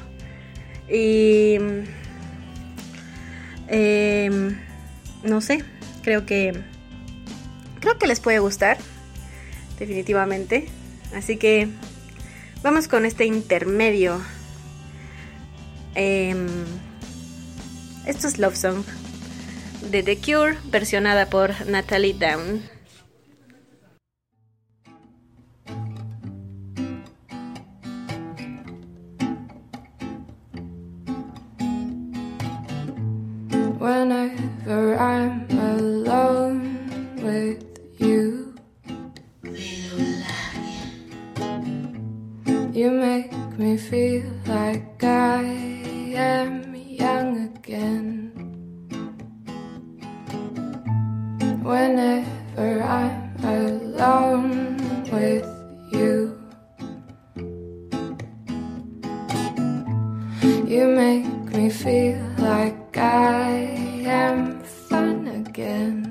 y 0.88 1.56
em, 3.68 4.58
no 5.22 5.40
sé, 5.40 5.64
creo 6.02 6.26
que 6.26 6.52
creo 7.80 7.98
que 7.98 8.06
les 8.06 8.20
puede 8.20 8.38
gustar 8.38 8.78
definitivamente. 9.78 10.68
Así 11.14 11.36
que 11.36 11.68
vamos 12.62 12.88
con 12.88 13.04
este 13.06 13.26
intermedio 13.26 14.20
Em, 15.96 16.46
esto 18.04 18.28
es 18.28 18.38
Love 18.38 18.54
Song 18.54 18.84
The 19.90 20.16
Cure, 20.16 20.58
versionada 20.64 21.30
por 21.30 21.54
Natalie 21.66 22.12
Down. 22.12 22.60
Whenever 33.78 34.98
I'm 34.98 35.46
alone 35.50 37.14
with 37.22 37.62
you, 38.00 38.54
you 42.72 42.90
make 42.90 43.32
me 43.56 43.76
feel 43.76 44.24
like 44.46 45.04
I 45.04 45.42
am 46.16 46.74
young 46.74 47.54
again. 47.54 48.35
Whenever 51.66 52.80
I'm 52.80 53.44
alone 53.44 55.02
with 55.10 55.44
you, 55.90 56.38
you 60.64 60.86
make 60.86 61.26
me 61.52 61.68
feel 61.68 62.22
like 62.38 62.96
I 62.96 63.48
am 64.06 64.62
fun 64.62 65.26
again. 65.26 66.05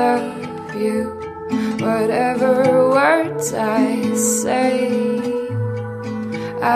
Love 0.00 0.74
you, 0.84 0.98
whatever 1.84 2.54
words 2.96 3.46
I 3.52 3.84
say. 4.14 4.76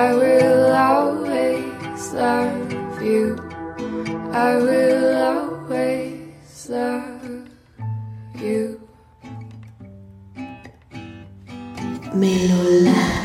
I 0.02 0.06
will 0.20 0.64
always 0.90 2.02
love 2.12 3.02
you. 3.10 3.26
I 4.48 4.50
will 4.66 5.06
always 5.32 6.68
love 6.68 7.48
you. 8.44 8.62
Melolania. 12.20 13.24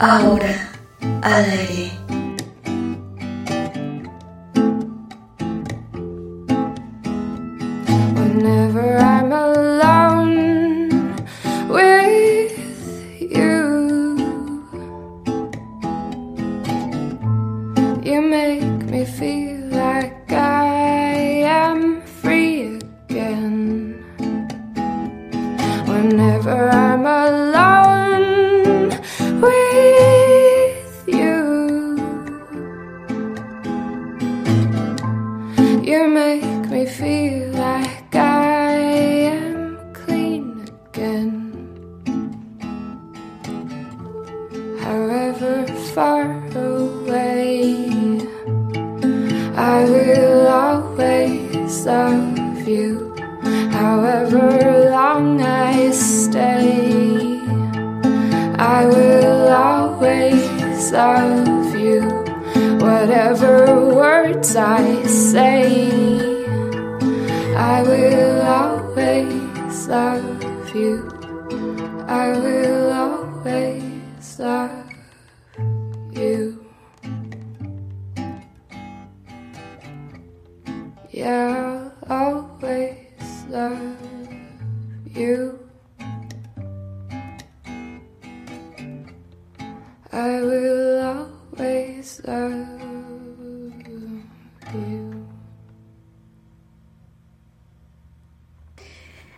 Ahora 0.00 0.54
al 1.22 1.77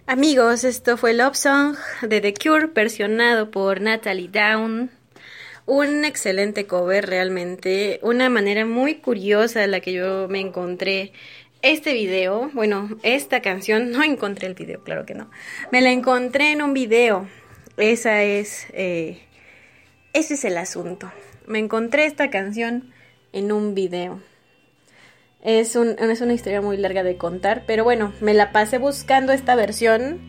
Amigos, 0.06 0.64
esto 0.64 0.98
fue 0.98 1.14
Love 1.14 1.36
Song 1.36 1.76
de 2.02 2.20
The 2.20 2.34
Cure, 2.34 2.66
versionado 2.66 3.50
por 3.50 3.80
Natalie 3.80 4.28
Down. 4.28 4.90
Un 5.64 6.04
excelente 6.04 6.66
cover 6.66 7.06
realmente, 7.06 8.00
una 8.02 8.28
manera 8.28 8.66
muy 8.66 8.96
curiosa 8.96 9.62
en 9.64 9.70
la 9.70 9.80
que 9.80 9.92
yo 9.92 10.26
me 10.28 10.40
encontré 10.40 11.12
este 11.62 11.92
video, 11.92 12.50
bueno, 12.54 12.88
esta 13.02 13.42
canción, 13.42 13.90
no 13.90 14.02
encontré 14.02 14.46
el 14.46 14.54
video, 14.54 14.82
claro 14.82 15.04
que 15.04 15.14
no, 15.14 15.30
me 15.70 15.80
la 15.80 15.90
encontré 15.90 16.52
en 16.52 16.62
un 16.62 16.72
video, 16.72 17.28
esa 17.76 18.22
es, 18.22 18.66
eh, 18.72 19.22
ese 20.12 20.34
es 20.34 20.44
el 20.44 20.56
asunto, 20.56 21.12
me 21.46 21.58
encontré 21.58 22.06
esta 22.06 22.30
canción 22.30 22.92
en 23.32 23.52
un 23.52 23.74
video. 23.74 24.20
Es, 25.42 25.74
es 25.74 26.20
una 26.20 26.34
historia 26.34 26.60
muy 26.60 26.76
larga 26.76 27.02
de 27.02 27.16
contar, 27.16 27.64
pero 27.66 27.82
bueno, 27.82 28.12
me 28.20 28.34
la 28.34 28.52
pasé 28.52 28.76
buscando 28.76 29.32
esta 29.32 29.54
versión 29.54 30.20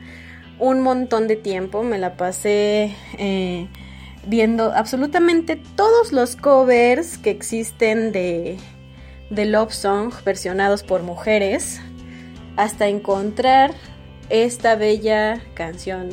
un 0.58 0.82
montón 0.82 1.28
de 1.28 1.36
tiempo, 1.36 1.84
me 1.84 1.98
la 1.98 2.16
pasé 2.16 2.96
eh, 3.18 3.68
viendo 4.26 4.72
absolutamente 4.72 5.62
todos 5.76 6.14
los 6.14 6.36
covers 6.38 7.18
que 7.18 7.32
existen 7.32 8.14
de, 8.14 8.58
de 9.32 9.46
Love 9.46 9.74
Song 9.74 10.14
versionados 10.24 10.84
por 10.84 11.02
mujeres 11.02 11.82
hasta 12.58 12.88
encontrar 12.88 13.74
esta 14.30 14.76
bella 14.76 15.42
canción 15.56 16.10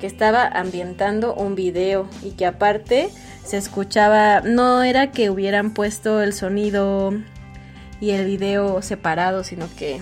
que 0.00 0.06
estaba 0.06 0.46
ambientando 0.46 1.34
un 1.34 1.54
video 1.54 2.08
y 2.22 2.32
que 2.32 2.44
aparte 2.44 3.08
se 3.44 3.56
escuchaba, 3.56 4.40
no 4.40 4.82
era 4.82 5.12
que 5.12 5.30
hubieran 5.30 5.72
puesto 5.72 6.20
el 6.22 6.32
sonido 6.32 7.12
y 8.00 8.10
el 8.10 8.26
video 8.26 8.82
separado, 8.82 9.44
sino 9.44 9.66
que 9.76 10.00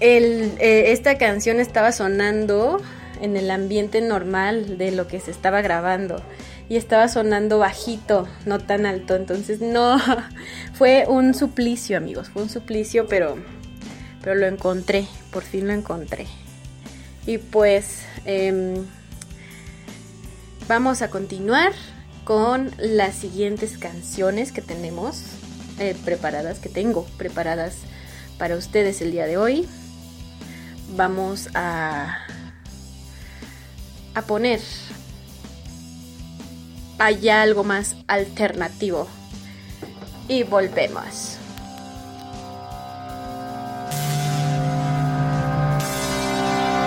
eh, 0.00 0.92
esta 0.92 1.18
canción 1.18 1.58
estaba 1.58 1.90
sonando 1.90 2.80
en 3.20 3.36
el 3.36 3.50
ambiente 3.50 4.00
normal 4.00 4.78
de 4.78 4.92
lo 4.92 5.08
que 5.08 5.20
se 5.20 5.30
estaba 5.30 5.62
grabando 5.62 6.22
y 6.68 6.76
estaba 6.76 7.08
sonando 7.08 7.58
bajito, 7.58 8.28
no 8.44 8.58
tan 8.58 8.86
alto. 8.86 9.14
Entonces 9.14 9.60
no, 9.60 9.98
fue 10.74 11.06
un 11.08 11.34
suplicio 11.34 11.96
amigos, 11.96 12.28
fue 12.30 12.42
un 12.42 12.50
suplicio, 12.50 13.06
pero, 13.06 13.36
pero 14.22 14.34
lo 14.34 14.46
encontré, 14.46 15.06
por 15.30 15.42
fin 15.42 15.66
lo 15.66 15.72
encontré. 15.72 16.26
Y 17.26 17.38
pues 17.38 18.02
eh, 18.24 18.74
vamos 20.68 21.02
a 21.02 21.10
continuar 21.10 21.72
con 22.24 22.72
las 22.78 23.14
siguientes 23.14 23.78
canciones 23.78 24.50
que 24.52 24.62
tenemos 24.62 25.22
eh, 25.78 25.96
preparadas, 26.04 26.58
que 26.58 26.68
tengo 26.68 27.04
preparadas 27.16 27.76
para 28.38 28.56
ustedes 28.56 29.00
el 29.00 29.12
día 29.12 29.26
de 29.26 29.36
hoy. 29.36 29.68
Vamos 30.96 31.48
a, 31.54 32.18
a 34.14 34.22
poner 34.22 34.60
allá 36.98 37.42
algo 37.42 37.64
más 37.64 37.96
alternativo. 38.06 39.08
Y 40.28 40.42
volvemos. 40.42 41.38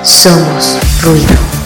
Somos 0.04 0.80
ruido. 1.02 1.59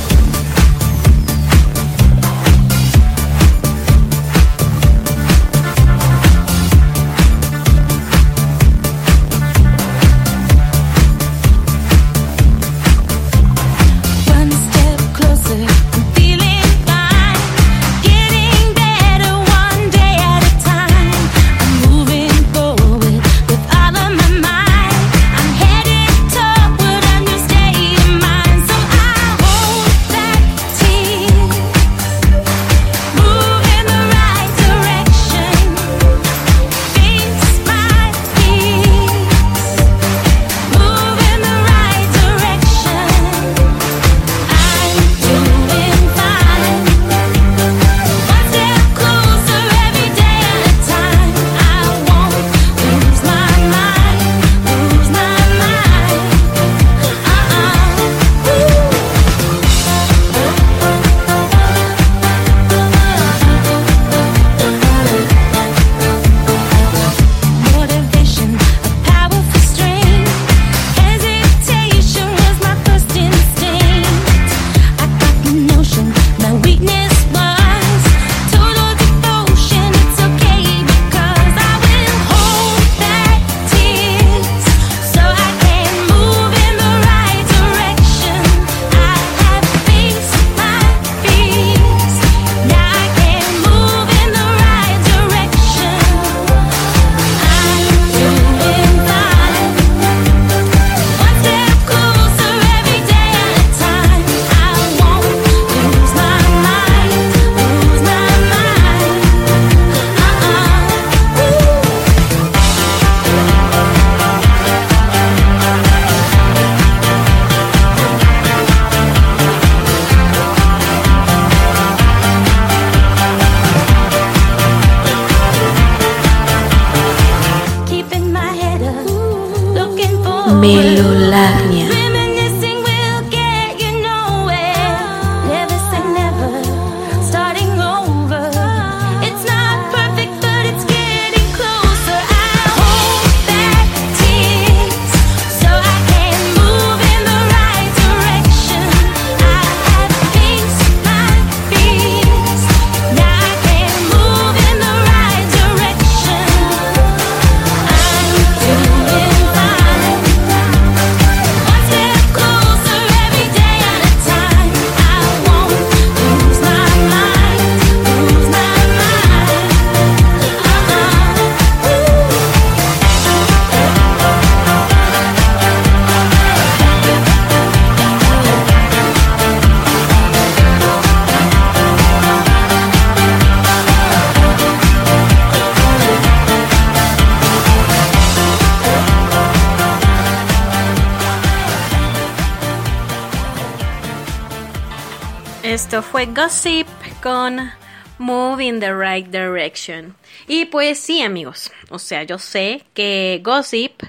Fue 196.02 196.26
Gossip 196.26 196.88
con 197.22 197.72
Move 198.18 198.64
in 198.64 198.80
the 198.80 198.92
Right 198.92 199.28
Direction. 199.28 200.16
Y 200.48 200.66
pues 200.66 200.98
sí, 200.98 201.22
amigos. 201.22 201.72
O 201.90 202.00
sea, 202.00 202.24
yo 202.24 202.40
sé 202.40 202.82
que 202.96 203.42
Gossip 203.44 204.02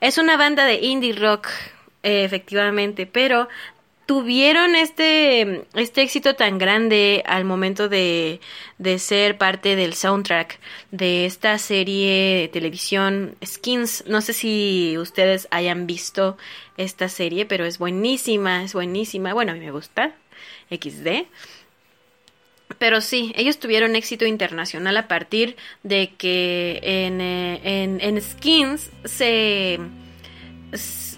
es 0.00 0.16
una 0.16 0.38
banda 0.38 0.64
de 0.64 0.76
indie 0.76 1.12
rock, 1.12 1.48
efectivamente, 2.02 3.04
pero 3.04 3.48
tuvieron 4.06 4.76
este, 4.76 5.66
este 5.74 6.00
éxito 6.00 6.36
tan 6.36 6.56
grande 6.56 7.22
al 7.26 7.44
momento 7.44 7.90
de, 7.90 8.40
de 8.78 8.98
ser 8.98 9.36
parte 9.36 9.76
del 9.76 9.92
soundtrack 9.92 10.58
de 10.90 11.26
esta 11.26 11.58
serie 11.58 12.40
de 12.40 12.48
televisión 12.48 13.36
Skins. 13.44 14.04
No 14.06 14.22
sé 14.22 14.32
si 14.32 14.96
ustedes 14.96 15.48
hayan 15.50 15.86
visto 15.86 16.38
esta 16.78 17.10
serie, 17.10 17.44
pero 17.44 17.66
es 17.66 17.76
buenísima, 17.76 18.64
es 18.64 18.72
buenísima. 18.72 19.34
Bueno, 19.34 19.52
a 19.52 19.54
mí 19.54 19.60
me 19.60 19.70
gusta. 19.70 20.14
XD. 20.70 21.26
Pero 22.78 23.00
sí, 23.00 23.32
ellos 23.36 23.58
tuvieron 23.58 23.96
éxito 23.96 24.26
internacional 24.26 24.96
a 24.96 25.08
partir 25.08 25.56
de 25.82 26.12
que 26.18 26.80
en, 26.82 27.20
eh, 27.20 27.60
en, 27.62 28.00
en 28.00 28.20
Skins 28.20 28.90
se, 29.04 29.78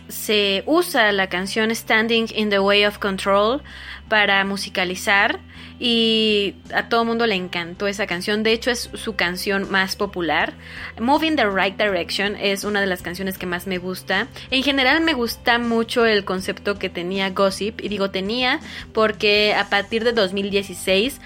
se 0.08 0.62
usa 0.66 1.10
la 1.12 1.28
canción 1.28 1.74
Standing 1.74 2.26
in 2.34 2.50
the 2.50 2.60
Way 2.60 2.84
of 2.84 2.98
Control 2.98 3.62
para 4.08 4.44
musicalizar 4.44 5.40
y 5.78 6.56
a 6.74 6.88
todo 6.88 7.04
mundo 7.04 7.26
le 7.26 7.36
encantó 7.36 7.86
esa 7.86 8.06
canción. 8.06 8.42
De 8.42 8.52
hecho, 8.52 8.70
es 8.70 8.90
su 8.94 9.14
canción 9.14 9.70
más 9.70 9.96
popular. 9.96 10.54
Moving 10.98 11.36
the 11.36 11.48
Right 11.48 11.76
Direction 11.76 12.36
es 12.36 12.64
una 12.64 12.80
de 12.80 12.86
las 12.86 13.02
canciones 13.02 13.38
que 13.38 13.46
más 13.46 13.66
me 13.66 13.78
gusta. 13.78 14.26
En 14.50 14.62
general 14.62 15.00
me 15.02 15.12
gusta 15.12 15.58
mucho 15.58 16.04
el 16.04 16.24
concepto 16.24 16.78
que 16.78 16.88
tenía 16.88 17.30
Gossip. 17.30 17.80
Y 17.80 17.88
digo 17.88 18.10
tenía 18.10 18.60
porque 18.92 19.54
a 19.54 19.68
partir 19.70 20.02
de 20.04 20.12
2016 20.12 21.20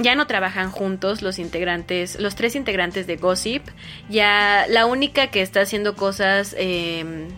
ya 0.00 0.14
no 0.14 0.26
trabajan 0.26 0.70
juntos 0.70 1.22
los 1.22 1.38
integrantes, 1.38 2.18
los 2.18 2.34
tres 2.34 2.54
integrantes 2.56 3.06
de 3.06 3.16
Gossip. 3.16 3.62
Ya 4.08 4.64
la 4.68 4.86
única 4.86 5.26
que 5.28 5.42
está 5.42 5.60
haciendo 5.60 5.96
cosas... 5.96 6.54
Eh, 6.58 7.28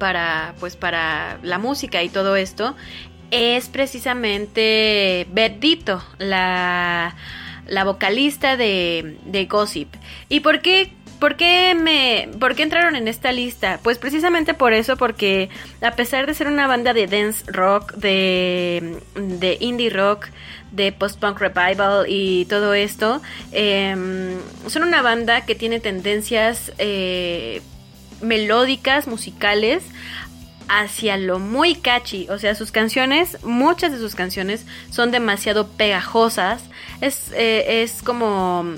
para 0.00 0.54
pues 0.58 0.74
para 0.74 1.38
la 1.42 1.58
música 1.58 2.02
y 2.02 2.08
todo 2.08 2.34
esto 2.34 2.74
es 3.30 3.68
precisamente 3.68 5.26
Beth 5.32 5.60
Ditto, 5.60 6.02
la, 6.18 7.14
la 7.66 7.84
vocalista 7.84 8.56
de, 8.56 9.16
de 9.24 9.46
Gossip. 9.46 9.94
¿Y 10.28 10.40
por 10.40 10.60
qué 10.60 10.92
¿Por 11.20 11.36
qué, 11.36 11.74
me, 11.74 12.30
¿Por 12.38 12.54
qué 12.54 12.62
entraron 12.62 12.96
en 12.96 13.06
esta 13.06 13.30
lista? 13.30 13.78
Pues 13.82 13.98
precisamente 13.98 14.54
por 14.54 14.72
eso, 14.72 14.96
porque 14.96 15.50
a 15.82 15.90
pesar 15.90 16.26
de 16.26 16.32
ser 16.32 16.46
una 16.46 16.66
banda 16.66 16.94
de 16.94 17.06
dance 17.06 17.44
rock, 17.46 17.92
de, 17.92 18.98
de 19.14 19.58
indie 19.60 19.90
rock, 19.90 20.28
de 20.72 20.92
post-punk 20.92 21.38
revival 21.38 22.06
y 22.08 22.46
todo 22.46 22.72
esto, 22.72 23.20
eh, 23.52 23.94
son 24.66 24.82
una 24.82 25.02
banda 25.02 25.44
que 25.44 25.54
tiene 25.54 25.78
tendencias 25.78 26.72
eh, 26.78 27.60
melódicas, 28.22 29.06
musicales, 29.06 29.84
hacia 30.70 31.16
lo 31.16 31.38
muy 31.38 31.74
catchy. 31.74 32.28
O 32.30 32.38
sea, 32.38 32.54
sus 32.54 32.70
canciones, 32.70 33.42
muchas 33.42 33.90
de 33.92 33.98
sus 33.98 34.14
canciones 34.14 34.64
son 34.90 35.10
demasiado 35.10 35.68
pegajosas. 35.68 36.62
Es, 37.00 37.32
eh, 37.32 37.82
es 37.82 38.02
como... 38.02 38.76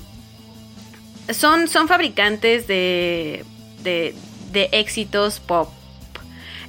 Son, 1.31 1.69
son 1.69 1.87
fabricantes 1.87 2.67
de, 2.67 3.45
de, 3.83 4.15
de 4.53 4.69
éxitos 4.73 5.39
pop. 5.39 5.69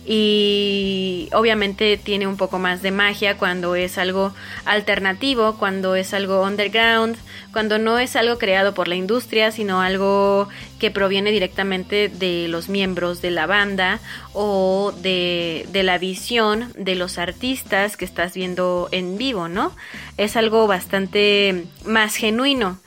Y 0.06 1.30
obviamente 1.32 1.96
tiene 1.98 2.28
un 2.28 2.36
poco 2.36 2.60
más 2.60 2.82
de 2.82 2.92
magia 2.92 3.38
cuando 3.38 3.76
es 3.76 3.98
algo 3.98 4.34
alternativo, 4.66 5.56
cuando 5.58 5.96
es 5.96 6.14
algo 6.14 6.44
underground, 6.44 7.16
cuando 7.54 7.80
no 7.80 8.00
es 8.00 8.18
algo 8.18 8.38
creado 8.38 8.74
por 8.74 8.90
la 8.90 8.96
industria, 8.96 9.52
sino 9.52 9.82
algo 9.82 10.50
que 10.80 10.92
proviene 10.92 11.32
directamente 11.32 12.10
de 12.10 12.48
los 12.50 12.68
miembros 12.68 13.22
de 13.22 13.32
la 13.32 13.46
banda 13.46 14.02
o 14.34 14.94
de, 15.02 15.66
de 15.72 15.84
la 15.84 15.98
visión 15.98 16.74
de 16.78 16.96
los 16.96 17.18
artistas 17.18 17.96
que 17.96 18.04
estás 18.04 18.34
viendo 18.34 18.90
en 18.92 19.18
vivo, 19.18 19.48
¿no? 19.48 19.74
Es 20.18 20.36
algo 20.36 20.68
bastante 20.68 21.66
más 21.86 22.16
genuino, 22.16 22.78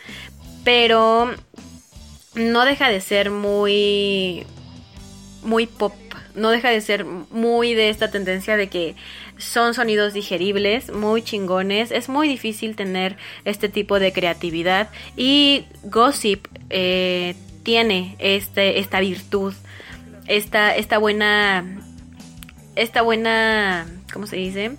pero 0.64 1.30
no 2.34 2.64
deja 2.66 2.90
de 2.90 3.00
ser 3.00 3.30
muy 3.30 4.44
muy 5.42 5.66
pop 5.66 5.94
no 6.36 6.50
deja 6.50 6.70
de 6.70 6.80
ser 6.80 7.04
muy 7.04 7.74
de 7.74 7.88
esta 7.88 8.10
tendencia 8.10 8.56
de 8.56 8.68
que 8.68 8.94
son 9.38 9.74
sonidos 9.74 10.12
digeribles, 10.12 10.92
muy 10.92 11.22
chingones. 11.22 11.90
Es 11.90 12.08
muy 12.08 12.28
difícil 12.28 12.76
tener 12.76 13.16
este 13.44 13.68
tipo 13.68 13.98
de 13.98 14.12
creatividad 14.12 14.88
y 15.16 15.64
Gossip 15.82 16.46
eh, 16.70 17.34
tiene 17.62 18.16
este, 18.18 18.78
esta 18.78 19.00
virtud, 19.00 19.54
esta, 20.26 20.76
esta 20.76 20.98
buena, 20.98 21.64
esta 22.76 23.02
buena, 23.02 23.86
¿cómo 24.12 24.26
se 24.26 24.36
dice? 24.36 24.76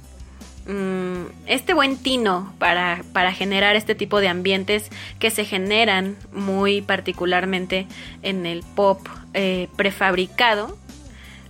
Mm, 0.67 1.27
este 1.45 1.73
buen 1.73 1.97
tino 1.97 2.53
para, 2.59 3.03
para, 3.13 3.31
generar 3.31 3.77
este 3.77 3.95
tipo 3.95 4.19
de 4.19 4.27
ambientes 4.27 4.89
que 5.17 5.31
se 5.31 5.45
generan 5.45 6.17
muy 6.33 6.81
particularmente 6.81 7.87
en 8.21 8.45
el 8.45 8.63
pop 8.75 8.99
eh, 9.33 9.69
prefabricado 9.77 10.77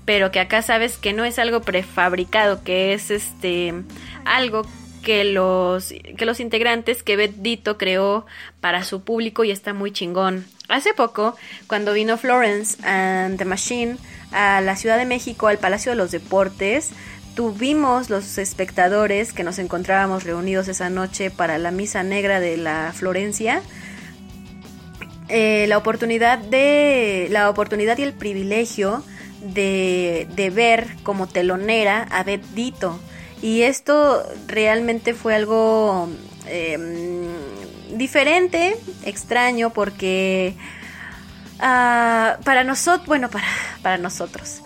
pero 0.07 0.31
que 0.31 0.39
acá 0.39 0.61
sabes 0.61 0.97
que 0.97 1.11
no 1.11 1.25
es 1.25 1.37
algo 1.37 1.59
prefabricado, 1.59 2.63
que 2.63 2.93
es 2.93 3.11
este 3.11 3.73
algo 4.23 4.65
que 5.03 5.25
los, 5.25 5.93
que 6.17 6.25
los 6.25 6.39
integrantes 6.39 7.03
que 7.03 7.17
Beth 7.17 7.35
Dito 7.35 7.77
creó 7.77 8.25
para 8.61 8.85
su 8.85 9.01
público 9.01 9.43
y 9.43 9.51
está 9.51 9.73
muy 9.73 9.91
chingón. 9.91 10.45
Hace 10.69 10.93
poco, 10.93 11.35
cuando 11.67 11.91
vino 11.91 12.17
Florence 12.17 12.77
and 12.87 13.37
the 13.37 13.43
Machine 13.43 13.97
a 14.31 14.61
la 14.61 14.77
Ciudad 14.77 14.97
de 14.97 15.03
México, 15.03 15.47
al 15.47 15.57
Palacio 15.57 15.91
de 15.91 15.97
los 15.97 16.11
Deportes, 16.11 16.91
tuvimos 17.35 18.09
los 18.09 18.37
espectadores 18.37 19.33
que 19.33 19.43
nos 19.43 19.59
encontrábamos 19.59 20.23
reunidos 20.23 20.69
esa 20.69 20.89
noche 20.89 21.31
para 21.31 21.57
la 21.57 21.71
misa 21.71 22.03
negra 22.03 22.39
de 22.39 22.55
la 22.55 22.93
Florencia. 22.95 23.61
Eh, 25.27 25.65
la 25.67 25.77
oportunidad 25.77 26.37
de 26.37 27.27
la 27.29 27.49
oportunidad 27.49 27.97
y 27.97 28.03
el 28.03 28.13
privilegio 28.13 29.03
de, 29.41 30.27
de, 30.35 30.49
ver 30.49 30.87
como 31.03 31.27
telonera 31.27 32.07
a 32.11 32.23
Beth 32.23 32.45
Dito. 32.53 32.99
Y 33.41 33.61
esto 33.61 34.23
realmente 34.47 35.13
fue 35.13 35.35
algo 35.35 36.09
eh, 36.47 36.77
diferente, 37.91 38.75
extraño, 39.03 39.71
porque 39.71 40.55
uh, 41.57 42.41
para 42.43 42.63
nosotros, 42.63 43.07
bueno, 43.07 43.29
para, 43.29 43.47
para 43.81 43.97
nosotros, 43.97 44.63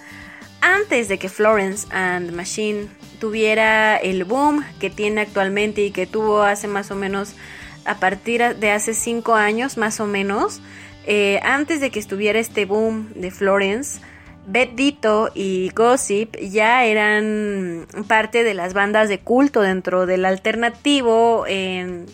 antes 0.62 1.08
de 1.08 1.18
que 1.18 1.28
Florence 1.28 1.88
and 1.92 2.32
Machine 2.32 2.88
tuviera 3.20 3.98
el 3.98 4.24
boom 4.24 4.64
que 4.80 4.90
tiene 4.90 5.22
actualmente 5.22 5.82
y 5.82 5.92
que 5.92 6.08
tuvo 6.08 6.44
hace 6.44 6.68
más 6.68 6.92
o 6.92 6.96
menos 6.96 7.36
a 7.86 7.96
partir 7.96 8.56
de 8.56 8.72
hace 8.72 8.94
cinco 8.94 9.36
años 9.36 9.78
más 9.78 10.00
o 10.00 10.06
menos, 10.06 10.62
eh, 11.06 11.40
antes 11.44 11.82
de 11.82 11.90
que 11.90 12.00
estuviera 12.00 12.40
este 12.40 12.66
boom 12.66 13.12
de 13.16 13.32
Florence, 13.32 14.02
Bettito 14.46 15.32
y 15.34 15.70
Gossip 15.76 16.36
ya 16.38 16.84
eran 16.86 17.86
parte 18.08 18.44
de 18.44 18.54
las 18.54 18.74
bandas 18.74 19.08
de 19.08 19.20
culto 19.20 19.62
dentro 19.62 20.06
del 20.06 20.26
alternativo 20.26 21.46
en 21.48 22.08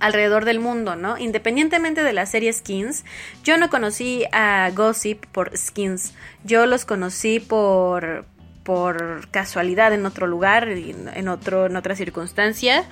alrededor 0.00 0.44
del 0.44 0.60
mundo, 0.60 0.96
¿no? 0.96 1.16
Independientemente 1.16 2.02
de 2.02 2.12
la 2.12 2.26
serie 2.26 2.52
Skins, 2.52 3.04
yo 3.42 3.56
no 3.56 3.70
conocí 3.70 4.24
a 4.32 4.70
Gossip 4.74 5.24
por 5.26 5.56
Skins, 5.56 6.12
yo 6.44 6.66
los 6.66 6.84
conocí 6.84 7.40
por 7.40 8.26
por 8.64 9.28
casualidad 9.30 9.92
en 9.92 10.06
otro 10.06 10.26
lugar, 10.26 10.68
en 10.68 11.28
otro 11.28 11.66
en 11.66 11.76
otra 11.76 11.94
circunstancia, 11.96 12.84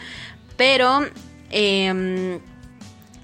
pero 0.57 1.01
em, 1.51 2.41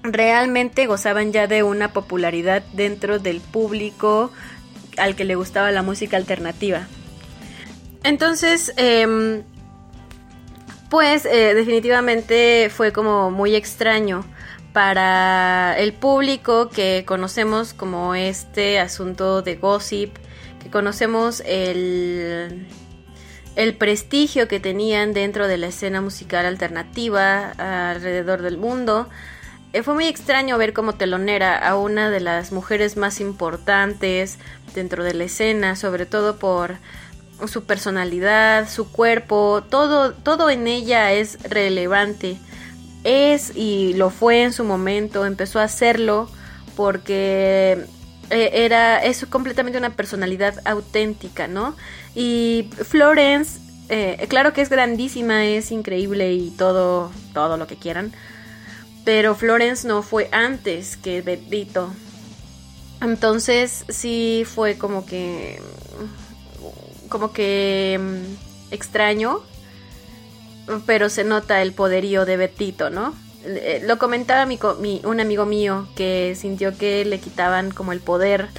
realmente 0.03 0.85
gozaban 0.87 1.31
ya 1.31 1.47
de 1.47 1.63
una 1.63 1.93
popularidad 1.93 2.63
dentro 2.73 3.19
del 3.19 3.39
público 3.39 4.31
al 4.99 5.15
que 5.15 5.25
le 5.25 5.35
gustaba 5.35 5.71
la 5.71 5.81
música 5.81 6.17
alternativa. 6.17 6.87
Entonces, 8.03 8.73
em, 8.77 9.43
pues 10.89 11.25
eh, 11.25 11.53
definitivamente 11.53 12.69
fue 12.69 12.91
como 12.91 13.31
muy 13.31 13.55
extraño 13.55 14.25
para 14.73 15.75
el 15.77 15.93
público 15.93 16.69
que 16.69 17.03
conocemos 17.05 17.73
como 17.73 18.15
este 18.15 18.79
asunto 18.79 19.41
de 19.41 19.55
gossip, 19.55 20.15
que 20.61 20.69
conocemos 20.69 21.41
el, 21.45 22.67
el 23.55 23.75
prestigio 23.75 24.47
que 24.47 24.59
tenían 24.59 25.13
dentro 25.13 25.47
de 25.47 25.57
la 25.57 25.67
escena 25.67 26.01
musical 26.01 26.45
alternativa 26.45 27.51
alrededor 27.89 28.41
del 28.41 28.57
mundo. 28.57 29.09
Eh, 29.71 29.83
fue 29.83 29.93
muy 29.93 30.05
extraño 30.05 30.57
ver 30.57 30.73
como 30.73 30.93
telonera 30.93 31.57
a 31.57 31.77
una 31.77 32.09
de 32.09 32.19
las 32.19 32.51
mujeres 32.51 32.97
más 32.97 33.19
importantes 33.19 34.39
dentro 34.73 35.03
de 35.03 35.13
la 35.13 35.25
escena, 35.25 35.75
sobre 35.75 36.05
todo 36.05 36.37
por 36.37 36.77
su 37.47 37.63
personalidad, 37.65 38.67
su 38.67 38.91
cuerpo, 38.91 39.63
todo, 39.69 40.13
todo 40.13 40.49
en 40.49 40.67
ella 40.67 41.11
es 41.11 41.41
relevante. 41.43 42.37
Es 43.03 43.55
y 43.55 43.93
lo 43.93 44.09
fue 44.09 44.43
en 44.43 44.53
su 44.53 44.63
momento, 44.63 45.25
empezó 45.25 45.59
a 45.59 45.63
hacerlo 45.63 46.29
porque 46.75 47.85
eh, 48.29 48.49
era, 48.53 49.03
es 49.03 49.25
completamente 49.27 49.77
una 49.77 49.91
personalidad 49.91 50.55
auténtica, 50.65 51.47
¿no? 51.47 51.75
Y 52.15 52.69
Florence, 52.71 53.59
eh, 53.89 54.25
claro 54.29 54.51
que 54.51 54.61
es 54.61 54.69
grandísima, 54.69 55.45
es 55.45 55.71
increíble 55.71 56.33
y 56.33 56.49
todo, 56.51 57.11
todo 57.33 57.55
lo 57.57 57.67
que 57.67 57.75
quieran. 57.77 58.11
Pero 59.09 59.33
Florence 59.33 59.87
no 59.87 60.03
fue 60.03 60.29
antes 60.31 60.95
que 60.95 61.23
Betito. 61.23 61.91
Entonces 63.01 63.83
sí 63.89 64.43
fue 64.45 64.77
como 64.77 65.03
que 65.03 65.59
como 67.09 67.33
que 67.33 67.99
mm, 67.99 68.71
extraño, 68.71 69.41
pero 70.85 71.09
se 71.09 71.23
nota 71.23 71.63
el 71.63 71.73
poderío 71.73 72.25
de 72.25 72.37
Betito, 72.37 72.91
¿no? 72.91 73.15
Eh, 73.45 73.81
lo 73.83 73.97
comentaba 73.97 74.45
mi, 74.45 74.59
un 75.03 75.19
amigo 75.19 75.47
mío 75.47 75.87
que 75.95 76.35
sintió 76.39 76.77
que 76.77 77.03
le 77.03 77.19
quitaban 77.19 77.71
como 77.71 77.93
el 77.93 78.01
poder 78.01 78.49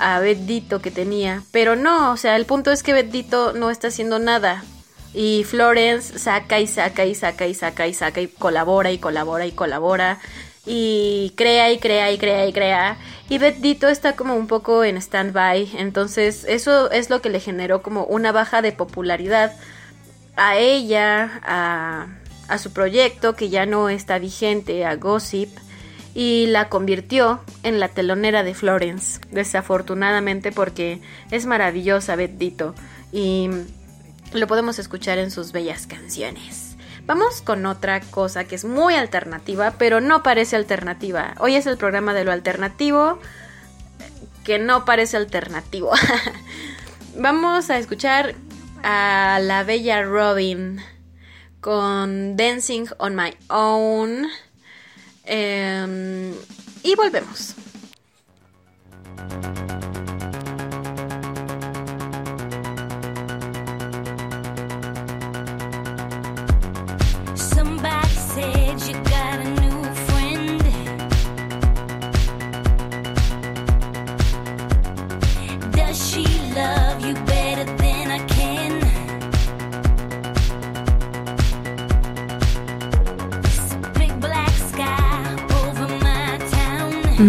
a 0.00 0.18
Betito 0.18 0.82
que 0.82 0.90
tenía, 0.90 1.44
pero 1.52 1.76
no, 1.76 2.10
o 2.10 2.16
sea, 2.16 2.34
el 2.34 2.46
punto 2.46 2.72
es 2.72 2.82
que 2.82 2.94
Betito 2.94 3.52
no 3.52 3.70
está 3.70 3.86
haciendo 3.86 4.18
nada. 4.18 4.64
Y 5.14 5.44
Florence 5.44 6.18
saca 6.18 6.58
y 6.58 6.66
saca 6.66 7.06
y 7.06 7.14
saca 7.14 7.46
y 7.46 7.54
saca 7.54 7.86
y 7.86 7.94
saca 7.94 8.20
y 8.20 8.26
colabora 8.26 8.90
y 8.90 8.98
colabora 8.98 9.46
y 9.46 9.52
colabora 9.52 10.18
y 10.66 11.32
crea 11.36 11.72
y 11.72 11.78
crea 11.78 12.10
y 12.10 12.18
crea 12.18 12.46
y 12.46 12.52
crea. 12.52 12.98
Y 13.28 13.38
Betito 13.38 13.88
está 13.88 14.16
como 14.16 14.34
un 14.34 14.48
poco 14.48 14.82
en 14.82 14.96
stand-by. 14.96 15.76
Entonces 15.78 16.44
eso 16.48 16.90
es 16.90 17.10
lo 17.10 17.22
que 17.22 17.30
le 17.30 17.40
generó 17.40 17.82
como 17.82 18.04
una 18.04 18.32
baja 18.32 18.60
de 18.60 18.72
popularidad 18.72 19.54
a 20.36 20.56
ella, 20.56 21.40
a, 21.44 22.08
a 22.48 22.58
su 22.58 22.72
proyecto 22.72 23.36
que 23.36 23.50
ya 23.50 23.66
no 23.66 23.88
está 23.88 24.18
vigente, 24.18 24.84
a 24.84 24.96
Gossip. 24.96 25.50
Y 26.16 26.46
la 26.46 26.68
convirtió 26.68 27.40
en 27.64 27.80
la 27.80 27.88
telonera 27.88 28.44
de 28.44 28.54
Florence, 28.54 29.20
desafortunadamente 29.32 30.52
porque 30.52 31.00
es 31.32 31.44
maravillosa 31.44 32.14
Betito 32.14 32.74
y 33.12 33.50
lo 34.34 34.46
podemos 34.46 34.78
escuchar 34.78 35.18
en 35.18 35.30
sus 35.30 35.52
bellas 35.52 35.86
canciones. 35.86 36.76
Vamos 37.06 37.42
con 37.42 37.66
otra 37.66 38.00
cosa 38.00 38.44
que 38.44 38.54
es 38.54 38.64
muy 38.64 38.94
alternativa, 38.94 39.74
pero 39.78 40.00
no 40.00 40.22
parece 40.22 40.56
alternativa. 40.56 41.34
Hoy 41.38 41.54
es 41.54 41.66
el 41.66 41.76
programa 41.76 42.14
de 42.14 42.24
lo 42.24 42.32
alternativo 42.32 43.18
que 44.44 44.58
no 44.58 44.84
parece 44.84 45.16
alternativo. 45.16 45.92
Vamos 47.16 47.70
a 47.70 47.78
escuchar 47.78 48.34
a 48.82 49.38
la 49.40 49.64
bella 49.64 50.02
Robin 50.02 50.80
con 51.60 52.36
Dancing 52.36 52.86
on 52.98 53.14
My 53.16 53.34
Own. 53.48 54.26
Em, 55.24 56.34
y 56.82 56.94
volvemos. 56.96 57.54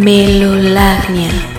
Melolagnia. 0.05 1.54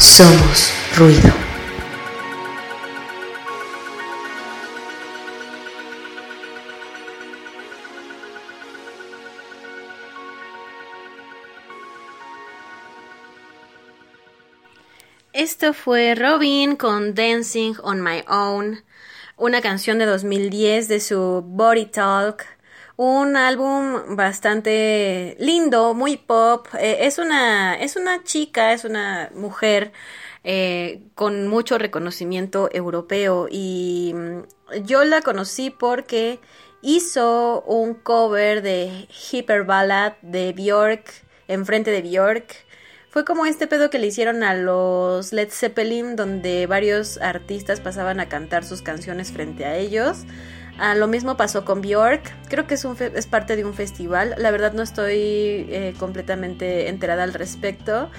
Somos 0.00 0.72
ruido. 0.96 1.30
Esto 15.34 15.74
fue 15.74 16.14
Robin 16.14 16.76
con 16.76 17.14
Dancing 17.14 17.74
on 17.82 18.02
My 18.02 18.24
Own, 18.26 18.82
una 19.36 19.60
canción 19.60 19.98
de 19.98 20.06
2010 20.06 20.88
de 20.88 21.00
su 21.00 21.42
Body 21.44 21.84
Talk, 21.84 22.46
un 23.00 23.34
álbum 23.34 24.14
bastante 24.14 25.34
lindo, 25.40 25.94
muy 25.94 26.18
pop. 26.18 26.66
eh, 26.78 26.98
es 27.06 27.16
una 27.18 27.74
es 27.74 27.96
una 27.96 28.22
chica, 28.24 28.74
es 28.74 28.84
una 28.84 29.30
mujer 29.34 29.92
eh, 30.44 31.00
con 31.14 31.48
mucho 31.48 31.78
reconocimiento 31.78 32.68
europeo 32.70 33.48
y 33.50 34.12
mm, 34.14 34.84
yo 34.84 35.04
la 35.04 35.22
conocí 35.22 35.70
porque 35.70 36.40
hizo 36.82 37.62
un 37.62 37.94
cover 37.94 38.60
de 38.60 39.08
Hyper 39.08 39.64
Ballad 39.64 40.12
de 40.20 40.52
Björk 40.52 41.04
enfrente 41.48 41.90
de 41.90 42.02
Björk. 42.02 42.54
Fue 43.08 43.24
como 43.24 43.46
este 43.46 43.66
pedo 43.66 43.88
que 43.88 43.98
le 43.98 44.08
hicieron 44.08 44.42
a 44.42 44.54
los 44.54 45.32
Led 45.32 45.48
Zeppelin, 45.50 46.16
donde 46.16 46.66
varios 46.66 47.16
artistas 47.18 47.80
pasaban 47.80 48.20
a 48.20 48.28
cantar 48.28 48.62
sus 48.64 48.82
canciones 48.82 49.32
frente 49.32 49.64
a 49.64 49.76
ellos. 49.76 50.18
Ah, 50.82 50.94
lo 50.94 51.08
mismo 51.08 51.36
pasó 51.36 51.66
con 51.66 51.82
Björk. 51.82 52.22
Creo 52.48 52.66
que 52.66 52.72
es, 52.72 53.26
parte 53.26 53.54
de 53.54 53.66
un 53.66 53.74
festival. 53.74 54.34
La 54.38 54.50
verdad 54.50 54.72
no 54.72 54.82
estoy 54.82 55.12
eh, 55.68 55.94
completamente 55.98 56.88
enterada 56.88 57.22
al 57.22 57.34
respecto. 57.34 58.10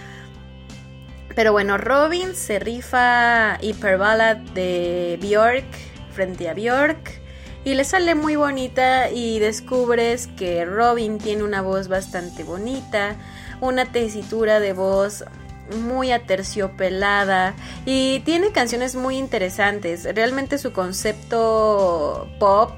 Pero 1.36 1.54
bueno, 1.54 1.80
Robin 1.80 2.36
se 2.36 2.60
rifa 2.60 3.58
Hyper 3.62 3.98
Ballad 3.98 4.38
de 4.54 5.18
Björk 5.20 5.66
frente 6.14 6.50
a 6.50 6.54
Björk. 6.54 7.20
Y 7.64 7.74
le 7.74 7.84
sale 7.84 8.14
muy 8.14 8.36
bonita 8.36 9.10
y 9.10 9.40
descubres 9.40 10.28
que 10.28 10.64
Robin 10.64 11.18
tiene 11.18 11.42
una 11.42 11.64
voz 11.64 11.88
bastante 11.88 12.44
bonita, 12.44 13.16
una 13.60 13.92
tesitura 13.92 14.60
de 14.60 14.74
voz 14.74 15.26
muy 15.72 16.12
aterciopelada 16.12 17.54
y 17.86 18.20
tiene 18.22 18.52
canciones 18.52 18.96
muy 18.96 19.18
interesantes. 19.18 20.04
Realmente 20.16 20.58
su 20.58 20.72
concepto 20.72 22.30
pop, 22.40 22.72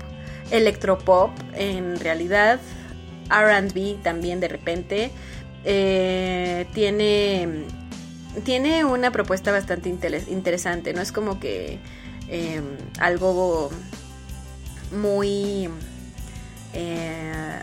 electropop, 0.51 1.31
en 1.53 1.99
realidad 1.99 2.59
RB 3.29 4.01
también 4.03 4.39
de 4.39 4.47
repente, 4.47 5.11
eh, 5.65 6.67
tiene, 6.73 7.65
tiene 8.43 8.85
una 8.85 9.11
propuesta 9.11 9.51
bastante 9.51 9.89
interes- 9.89 10.27
interesante. 10.29 10.93
No 10.93 11.01
es 11.01 11.11
como 11.11 11.39
que 11.39 11.79
eh, 12.27 12.61
algo 12.99 13.69
muy... 14.91 15.69
eh, 16.73 17.59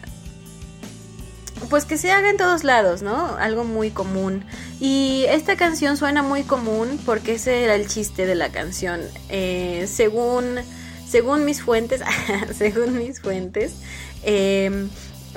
pues 1.68 1.84
que 1.84 1.98
se 1.98 2.10
haga 2.10 2.30
en 2.30 2.36
todos 2.36 2.64
lados, 2.64 3.02
¿no? 3.02 3.36
Algo 3.36 3.64
muy 3.64 3.90
común. 3.90 4.44
Y 4.80 5.24
esta 5.28 5.56
canción 5.56 5.96
suena 5.96 6.22
muy 6.22 6.42
común 6.42 6.98
porque 7.04 7.34
ese 7.34 7.64
era 7.64 7.74
el 7.74 7.86
chiste 7.86 8.26
de 8.26 8.34
la 8.34 8.50
canción. 8.50 9.00
Eh, 9.28 9.86
según, 9.88 10.56
según 11.08 11.44
mis 11.44 11.62
fuentes, 11.62 12.02
según 12.56 12.98
mis 12.98 13.20
fuentes, 13.20 13.74
eh, 14.22 14.88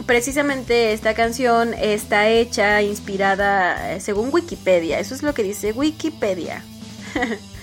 precisamente 0.05 0.93
esta 0.93 1.13
canción 1.13 1.73
está 1.73 2.29
hecha, 2.29 2.81
inspirada, 2.81 3.93
eh, 3.93 3.99
según 3.99 4.29
Wikipedia. 4.31 4.99
Eso 4.99 5.15
es 5.15 5.23
lo 5.23 5.33
que 5.33 5.43
dice 5.43 5.71
Wikipedia. 5.71 6.63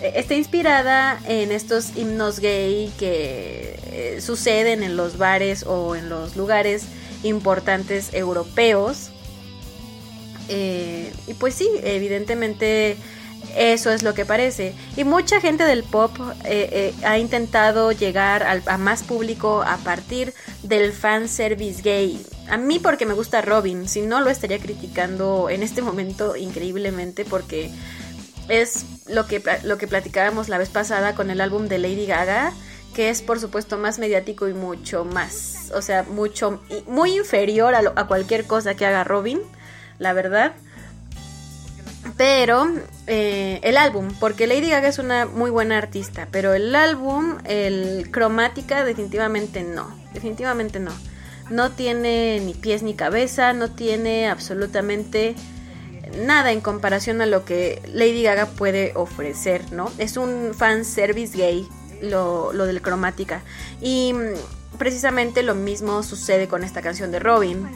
Está 0.00 0.34
inspirada 0.34 1.18
en 1.26 1.50
estos 1.50 1.96
himnos 1.96 2.38
gay 2.38 2.92
que 3.00 3.80
eh, 3.86 4.20
suceden 4.20 4.84
en 4.84 4.96
los 4.96 5.18
bares 5.18 5.64
o 5.64 5.96
en 5.96 6.08
los 6.08 6.36
lugares 6.36 6.84
importantes 7.22 8.12
europeos. 8.12 9.10
Eh, 10.48 11.12
y 11.26 11.34
pues 11.34 11.54
sí, 11.54 11.68
evidentemente 11.82 12.96
eso 13.56 13.90
es 13.90 14.02
lo 14.02 14.14
que 14.14 14.24
parece. 14.24 14.74
Y 14.96 15.04
mucha 15.04 15.40
gente 15.40 15.64
del 15.64 15.82
pop 15.84 16.16
eh, 16.44 16.68
eh, 16.72 16.94
ha 17.04 17.18
intentado 17.18 17.92
llegar 17.92 18.42
al- 18.42 18.62
a 18.66 18.78
más 18.78 19.02
público 19.02 19.62
a 19.62 19.76
partir 19.78 20.34
del 20.62 20.92
fanservice 20.92 21.82
gay. 21.82 22.24
A 22.48 22.56
mí 22.56 22.78
porque 22.78 23.06
me 23.06 23.14
gusta 23.14 23.42
Robin, 23.42 23.88
si 23.88 24.02
no 24.02 24.20
lo 24.20 24.30
estaría 24.30 24.58
criticando 24.58 25.50
en 25.50 25.62
este 25.62 25.82
momento 25.82 26.34
increíblemente 26.36 27.24
porque 27.24 27.70
es 28.48 28.86
lo 29.06 29.26
que, 29.26 29.42
lo 29.64 29.76
que 29.76 29.86
platicábamos 29.86 30.48
la 30.48 30.56
vez 30.58 30.70
pasada 30.70 31.14
con 31.14 31.30
el 31.30 31.40
álbum 31.42 31.68
de 31.68 31.78
Lady 31.78 32.06
Gaga, 32.06 32.52
que 32.94 33.10
es 33.10 33.22
por 33.22 33.38
supuesto 33.40 33.78
más 33.78 33.98
mediático 33.98 34.48
y 34.48 34.54
mucho 34.54 35.04
más, 35.04 35.70
o 35.74 35.82
sea, 35.82 36.02
mucho, 36.02 36.60
muy 36.86 37.16
inferior 37.16 37.74
a, 37.74 37.82
lo- 37.82 37.92
a 37.96 38.06
cualquier 38.06 38.44
cosa 38.46 38.74
que 38.74 38.86
haga 38.86 39.04
Robin, 39.04 39.40
la 39.98 40.12
verdad. 40.12 40.52
Pero 42.16 42.66
eh, 43.06 43.60
el 43.62 43.76
álbum, 43.76 44.08
porque 44.18 44.46
Lady 44.46 44.70
Gaga 44.70 44.88
es 44.88 44.98
una 44.98 45.26
muy 45.26 45.50
buena 45.50 45.78
artista, 45.78 46.26
pero 46.32 46.54
el 46.54 46.74
álbum, 46.74 47.38
el 47.44 48.08
cromática, 48.10 48.84
definitivamente 48.84 49.62
no, 49.62 49.94
definitivamente 50.14 50.80
no. 50.80 50.92
No 51.50 51.70
tiene 51.70 52.40
ni 52.40 52.54
pies 52.54 52.82
ni 52.82 52.94
cabeza, 52.94 53.52
no 53.52 53.70
tiene 53.70 54.28
absolutamente 54.28 55.34
nada 56.18 56.52
en 56.52 56.60
comparación 56.60 57.20
a 57.20 57.26
lo 57.26 57.44
que 57.44 57.80
Lady 57.92 58.22
Gaga 58.22 58.46
puede 58.46 58.92
ofrecer, 58.96 59.72
¿no? 59.72 59.90
Es 59.98 60.16
un 60.16 60.54
fan 60.56 60.84
service 60.84 61.36
gay 61.36 61.68
lo, 62.02 62.52
del 62.52 62.82
cromática. 62.82 63.42
Y 63.80 64.12
mm, 64.12 64.78
precisamente 64.78 65.42
lo 65.42 65.54
mismo 65.54 66.02
sucede 66.02 66.48
con 66.48 66.64
esta 66.64 66.82
canción 66.82 67.10
de 67.10 67.18
Robin. 67.18 67.68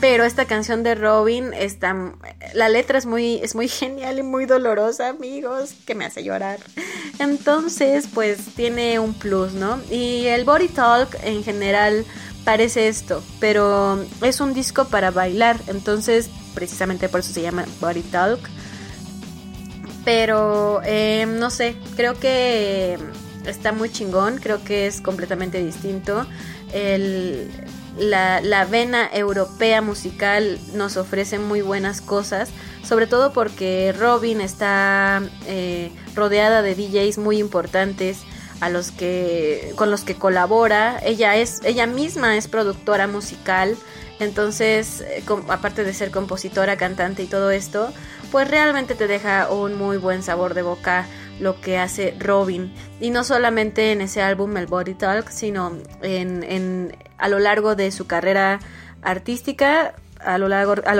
Pero 0.00 0.24
esta 0.24 0.44
canción 0.44 0.82
de 0.82 0.94
Robin 0.94 1.54
está. 1.54 2.12
La 2.52 2.68
letra 2.68 2.98
es 2.98 3.06
muy, 3.06 3.36
es 3.42 3.54
muy 3.54 3.68
genial 3.68 4.18
y 4.18 4.22
muy 4.22 4.44
dolorosa, 4.44 5.08
amigos, 5.08 5.74
que 5.86 5.94
me 5.94 6.04
hace 6.04 6.22
llorar. 6.22 6.60
Entonces, 7.18 8.06
pues 8.12 8.38
tiene 8.54 8.98
un 8.98 9.14
plus, 9.14 9.52
¿no? 9.52 9.80
Y 9.90 10.26
el 10.26 10.44
Body 10.44 10.68
Talk 10.68 11.16
en 11.22 11.42
general 11.42 12.04
parece 12.46 12.86
esto, 12.86 13.24
pero 13.40 13.98
es 14.22 14.40
un 14.40 14.54
disco 14.54 14.84
para 14.84 15.10
bailar, 15.10 15.58
entonces 15.66 16.30
precisamente 16.54 17.08
por 17.08 17.18
eso 17.18 17.32
se 17.32 17.42
llama 17.42 17.64
Body 17.80 18.02
Talk. 18.02 18.38
Pero 20.04 20.80
eh, 20.84 21.26
no 21.26 21.50
sé, 21.50 21.74
creo 21.96 22.18
que 22.20 22.98
está 23.46 23.72
muy 23.72 23.90
chingón, 23.90 24.38
creo 24.38 24.62
que 24.62 24.86
es 24.86 25.00
completamente 25.00 25.62
distinto. 25.62 26.26
El, 26.72 27.50
la, 27.98 28.40
la 28.40 28.64
vena 28.64 29.08
europea 29.12 29.80
musical 29.80 30.58
nos 30.74 30.96
ofrece 30.96 31.38
muy 31.38 31.62
buenas 31.62 32.00
cosas, 32.00 32.50
sobre 32.82 33.06
todo 33.06 33.32
porque 33.32 33.94
Robin 33.98 34.40
está 34.40 35.22
eh, 35.46 35.90
rodeada 36.14 36.62
de 36.62 36.74
DJs 36.74 37.18
muy 37.18 37.38
importantes 37.38 38.18
a 38.60 38.70
los 38.70 38.90
que 38.90 39.72
con 39.76 39.90
los 39.90 40.02
que 40.02 40.14
colabora. 40.14 40.98
Ella 41.02 41.36
es 41.36 41.60
ella 41.64 41.86
misma 41.86 42.36
es 42.36 42.48
productora 42.48 43.06
musical, 43.06 43.76
entonces 44.18 45.02
eh, 45.02 45.22
aparte 45.48 45.84
de 45.84 45.94
ser 45.94 46.10
compositora, 46.10 46.76
cantante 46.76 47.22
y 47.22 47.26
todo 47.26 47.50
esto, 47.50 47.92
pues 48.30 48.48
realmente 48.48 48.94
te 48.94 49.06
deja 49.06 49.50
un 49.50 49.76
muy 49.76 49.96
buen 49.96 50.22
sabor 50.22 50.54
de 50.54 50.62
boca 50.62 51.06
lo 51.40 51.60
que 51.60 51.78
hace 51.78 52.14
Robin 52.18 52.72
y 53.00 53.10
no 53.10 53.24
solamente 53.24 53.92
en 53.92 54.00
ese 54.00 54.22
álbum 54.22 54.56
El 54.56 54.66
Body 54.66 54.94
Talk, 54.94 55.28
sino 55.30 55.72
en, 56.02 56.42
en- 56.42 56.96
a 57.18 57.28
lo 57.28 57.38
largo 57.38 57.74
de 57.74 57.90
su 57.90 58.06
carrera 58.06 58.58
artística, 59.02 59.94
a 60.20 60.38
lo 60.38 60.48
largo 60.48 60.74
a 60.84 60.94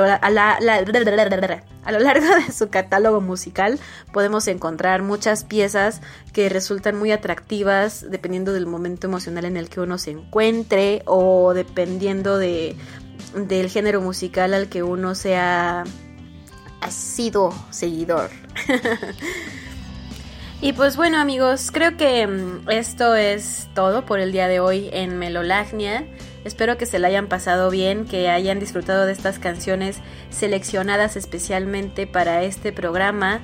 largo 2.01 2.26
de 2.37 2.53
su 2.53 2.68
catálogo 2.68 3.20
musical 3.20 3.78
podemos 4.12 4.47
encontrar 4.49 5.03
muchas 5.03 5.45
piezas 5.45 6.03
que 6.32 6.49
resultan 6.49 6.97
muy 6.99 7.12
atractivas 7.12 8.05
dependiendo 8.11 8.53
del 8.53 8.66
momento 8.66 9.07
emocional 9.07 9.45
en 9.47 9.57
el 9.57 9.68
que 9.70 9.80
uno 9.80 9.97
se 9.97 10.11
encuentre 10.11 11.03
o 11.07 11.55
dependiendo 11.55 12.39
de 12.39 12.76
del 13.34 13.68
género 13.70 14.01
musical 14.01 14.53
al 14.53 14.68
que 14.68 14.82
uno 14.82 15.14
sea 15.14 15.84
ha 16.82 16.91
sido 16.91 17.55
seguidor. 17.70 18.30
y 20.62 20.72
pues 20.72 20.96
bueno 20.96 21.18
amigos, 21.18 21.70
creo 21.72 21.96
que 21.96 22.26
mm, 22.26 22.70
esto 22.70 23.14
es 23.14 23.68
todo 23.74 24.07
por 24.07 24.20
el 24.20 24.32
día 24.32 24.48
de 24.48 24.61
hoy 24.61 24.88
en 24.92 25.18
Melolagnia. 25.18 26.07
Espero 26.44 26.78
que 26.78 26.86
se 26.86 26.98
la 26.98 27.09
hayan 27.09 27.26
pasado 27.26 27.70
bien, 27.70 28.07
que 28.07 28.28
hayan 28.28 28.61
disfrutado 28.61 29.04
de 29.04 29.12
estas 29.12 29.38
canciones 29.38 29.98
seleccionadas 30.30 31.16
especialmente 31.16 32.07
para 32.07 32.44
este 32.44 32.72
programa. 32.72 33.40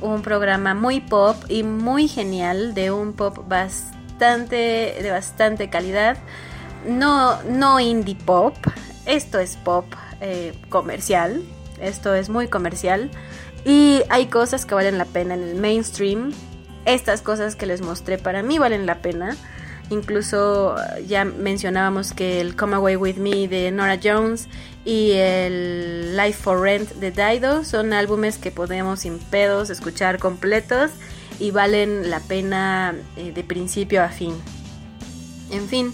Un 0.00 0.22
programa 0.22 0.74
muy 0.74 1.00
pop 1.00 1.36
y 1.48 1.62
muy 1.62 2.08
genial, 2.08 2.74
de 2.74 2.90
un 2.90 3.12
pop 3.12 3.46
bastante, 3.46 4.96
de 5.02 5.10
bastante 5.10 5.68
calidad. 5.68 6.16
No, 6.86 7.42
no 7.42 7.78
indie 7.78 8.16
pop, 8.16 8.54
esto 9.04 9.38
es 9.38 9.56
pop 9.56 9.84
eh, 10.20 10.58
comercial, 10.68 11.42
esto 11.80 12.14
es 12.14 12.28
muy 12.28 12.48
comercial. 12.48 13.10
Y 13.66 14.02
hay 14.08 14.26
cosas 14.26 14.64
que 14.64 14.74
valen 14.74 14.96
la 14.96 15.04
pena 15.04 15.34
en 15.34 15.42
el 15.42 15.56
mainstream. 15.56 16.32
Estas 16.86 17.20
cosas 17.20 17.56
que 17.56 17.66
les 17.66 17.82
mostré 17.82 18.16
para 18.16 18.42
mí 18.42 18.58
valen 18.58 18.86
la 18.86 19.02
pena. 19.02 19.36
Incluso 19.90 20.76
eh, 20.78 21.04
ya 21.06 21.24
mencionábamos 21.24 22.12
que 22.12 22.40
el 22.40 22.56
Come 22.56 22.76
Away 22.76 22.96
With 22.96 23.16
Me 23.16 23.48
de 23.48 23.70
Nora 23.70 24.00
Jones 24.02 24.48
y 24.84 25.12
el 25.12 26.16
Life 26.16 26.42
for 26.42 26.60
Rent 26.60 26.92
de 26.94 27.10
Dido 27.10 27.64
son 27.64 27.92
álbumes 27.92 28.38
que 28.38 28.50
podemos 28.50 29.00
sin 29.00 29.18
pedos 29.18 29.70
escuchar 29.70 30.18
completos 30.18 30.90
y 31.38 31.50
valen 31.50 32.08
la 32.10 32.20
pena 32.20 32.94
eh, 33.16 33.32
de 33.32 33.44
principio 33.44 34.02
a 34.02 34.08
fin. 34.08 34.34
En 35.50 35.68
fin, 35.68 35.92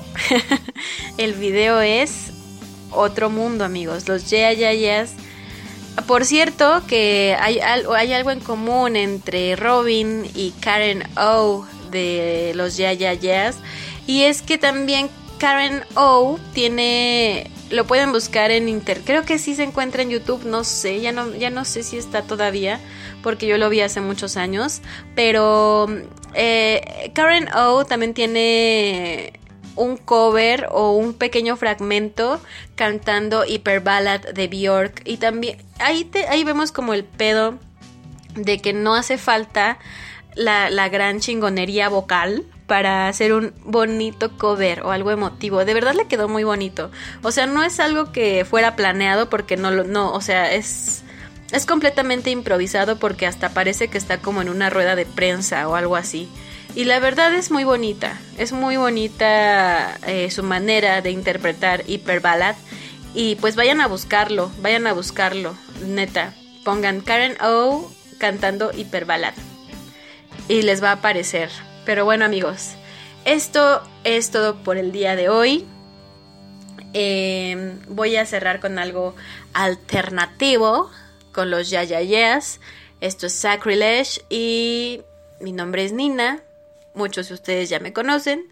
el 1.18 1.34
video 1.34 1.80
es 1.80 2.32
otro 2.90 3.30
mundo, 3.30 3.64
amigos. 3.64 4.08
Los 4.08 4.30
Yeah 4.30 4.52
Yeah 4.52 4.72
Yeahs. 4.72 5.12
Por 6.06 6.24
cierto, 6.24 6.82
que 6.88 7.36
hay, 7.38 7.58
hay 7.60 8.12
algo 8.12 8.30
en 8.30 8.40
común 8.40 8.96
entre 8.96 9.56
Robin 9.56 10.24
y 10.34 10.50
Karen 10.60 11.04
O 11.16 11.66
de 11.90 12.52
los 12.54 12.76
Yeah 12.76 12.92
Yeah 12.92 13.14
Yeahs. 13.14 13.56
Y 14.06 14.22
es 14.22 14.42
que 14.42 14.58
también 14.58 15.08
Karen 15.38 15.82
O 15.94 16.38
tiene. 16.52 17.50
Lo 17.70 17.86
pueden 17.86 18.12
buscar 18.12 18.50
en 18.50 18.68
inter. 18.68 19.00
Creo 19.04 19.24
que 19.24 19.38
sí 19.38 19.54
se 19.54 19.62
encuentra 19.62 20.02
en 20.02 20.10
YouTube. 20.10 20.44
No 20.44 20.64
sé. 20.64 21.00
Ya 21.00 21.12
no, 21.12 21.34
ya 21.34 21.50
no 21.50 21.64
sé 21.64 21.82
si 21.82 21.96
está 21.96 22.22
todavía. 22.22 22.80
Porque 23.22 23.46
yo 23.46 23.56
lo 23.56 23.68
vi 23.70 23.80
hace 23.80 24.00
muchos 24.00 24.36
años. 24.36 24.80
Pero. 25.14 25.86
Eh, 26.34 27.10
Karen 27.14 27.48
O 27.54 27.84
también 27.84 28.14
tiene 28.14 29.32
un 29.76 29.96
cover 29.96 30.68
o 30.70 30.92
un 30.92 31.14
pequeño 31.14 31.56
fragmento 31.56 32.40
cantando 32.74 33.44
Hyper 33.44 33.80
Ballad 33.80 34.20
de 34.20 34.48
Bjork 34.48 35.02
y 35.04 35.16
también 35.16 35.58
ahí 35.78 36.04
te, 36.04 36.26
ahí 36.28 36.44
vemos 36.44 36.70
como 36.72 36.94
el 36.94 37.04
pedo 37.04 37.58
de 38.34 38.58
que 38.58 38.72
no 38.72 38.94
hace 38.94 39.18
falta 39.18 39.78
la, 40.34 40.70
la 40.70 40.88
gran 40.88 41.20
chingonería 41.20 41.88
vocal 41.88 42.44
para 42.66 43.08
hacer 43.08 43.32
un 43.32 43.52
bonito 43.64 44.36
cover 44.38 44.82
o 44.82 44.90
algo 44.90 45.10
emotivo. 45.10 45.64
De 45.64 45.74
verdad 45.74 45.94
le 45.94 46.06
quedó 46.06 46.28
muy 46.28 46.44
bonito. 46.44 46.90
O 47.22 47.30
sea, 47.30 47.46
no 47.46 47.62
es 47.62 47.78
algo 47.78 48.10
que 48.10 48.44
fuera 48.44 48.74
planeado 48.74 49.28
porque 49.28 49.56
no 49.56 49.70
lo, 49.70 49.84
no, 49.84 50.12
o 50.12 50.20
sea, 50.20 50.52
es, 50.52 51.03
es 51.54 51.66
completamente 51.66 52.30
improvisado 52.30 52.96
porque 52.96 53.26
hasta 53.28 53.50
parece 53.50 53.86
que 53.86 53.96
está 53.96 54.18
como 54.18 54.42
en 54.42 54.48
una 54.48 54.70
rueda 54.70 54.96
de 54.96 55.06
prensa 55.06 55.68
o 55.68 55.76
algo 55.76 55.94
así. 55.94 56.28
Y 56.74 56.84
la 56.84 56.98
verdad 56.98 57.32
es 57.32 57.52
muy 57.52 57.62
bonita, 57.62 58.20
es 58.36 58.50
muy 58.50 58.76
bonita 58.76 59.96
eh, 60.08 60.32
su 60.32 60.42
manera 60.42 61.00
de 61.00 61.12
interpretar 61.12 61.84
Hyper 61.86 62.18
Ballad. 62.18 62.56
Y 63.14 63.36
pues 63.36 63.54
vayan 63.54 63.80
a 63.80 63.86
buscarlo, 63.86 64.50
vayan 64.60 64.88
a 64.88 64.92
buscarlo, 64.92 65.54
neta. 65.86 66.34
Pongan 66.64 67.00
Karen 67.00 67.36
O 67.40 67.88
cantando 68.18 68.72
Hyper 68.72 69.04
Ballad. 69.04 69.34
Y 70.48 70.62
les 70.62 70.82
va 70.82 70.88
a 70.90 70.94
aparecer. 70.94 71.50
Pero 71.86 72.04
bueno 72.04 72.24
amigos, 72.24 72.70
esto 73.24 73.80
es 74.02 74.32
todo 74.32 74.56
por 74.56 74.76
el 74.76 74.90
día 74.90 75.14
de 75.14 75.28
hoy. 75.28 75.64
Eh, 76.94 77.76
voy 77.86 78.16
a 78.16 78.26
cerrar 78.26 78.58
con 78.58 78.80
algo 78.80 79.14
alternativo, 79.52 80.90
con 81.34 81.50
los 81.50 81.68
ya 81.68 81.82
ya. 81.82 82.40
Esto 83.00 83.26
es 83.26 83.34
Sacrilege 83.34 84.22
y 84.30 85.02
mi 85.40 85.52
nombre 85.52 85.84
es 85.84 85.92
Nina. 85.92 86.40
Muchos 86.94 87.28
de 87.28 87.34
ustedes 87.34 87.68
ya 87.68 87.80
me 87.80 87.92
conocen. 87.92 88.50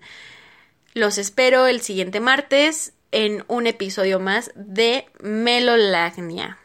Los 0.92 1.16
espero 1.16 1.66
el 1.66 1.80
siguiente 1.80 2.20
martes 2.20 2.92
en 3.12 3.44
un 3.48 3.66
episodio 3.66 4.20
más 4.20 4.50
de 4.54 5.06
Melolagnia. 5.20 6.58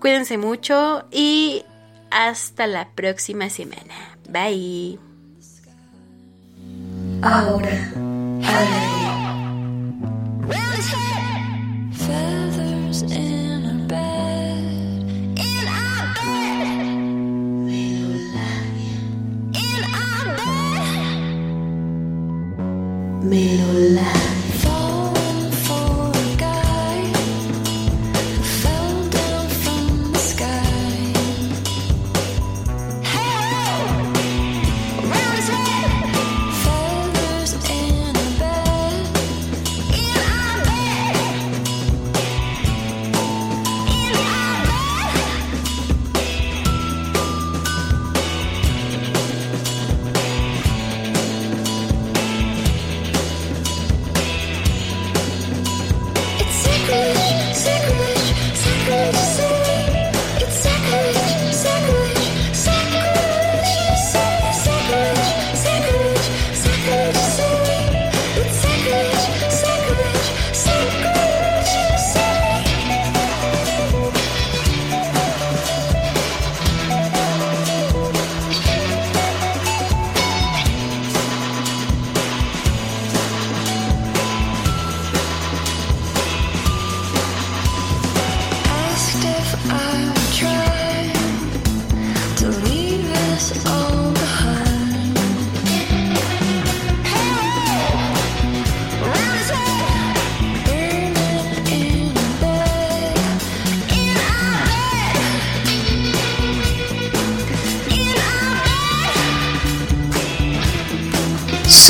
Cuídense 0.00 0.38
mucho 0.38 1.06
y 1.10 1.64
hasta 2.10 2.66
la 2.66 2.90
próxima 2.94 3.50
semana. 3.50 4.18
Bye. 4.28 4.98
Ahora. 7.22 7.92
middle 23.30 24.29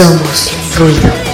Somos 0.00 0.56
ruido. 0.78 1.29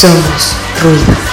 Somos 0.00 0.56
ruido. 0.82 1.29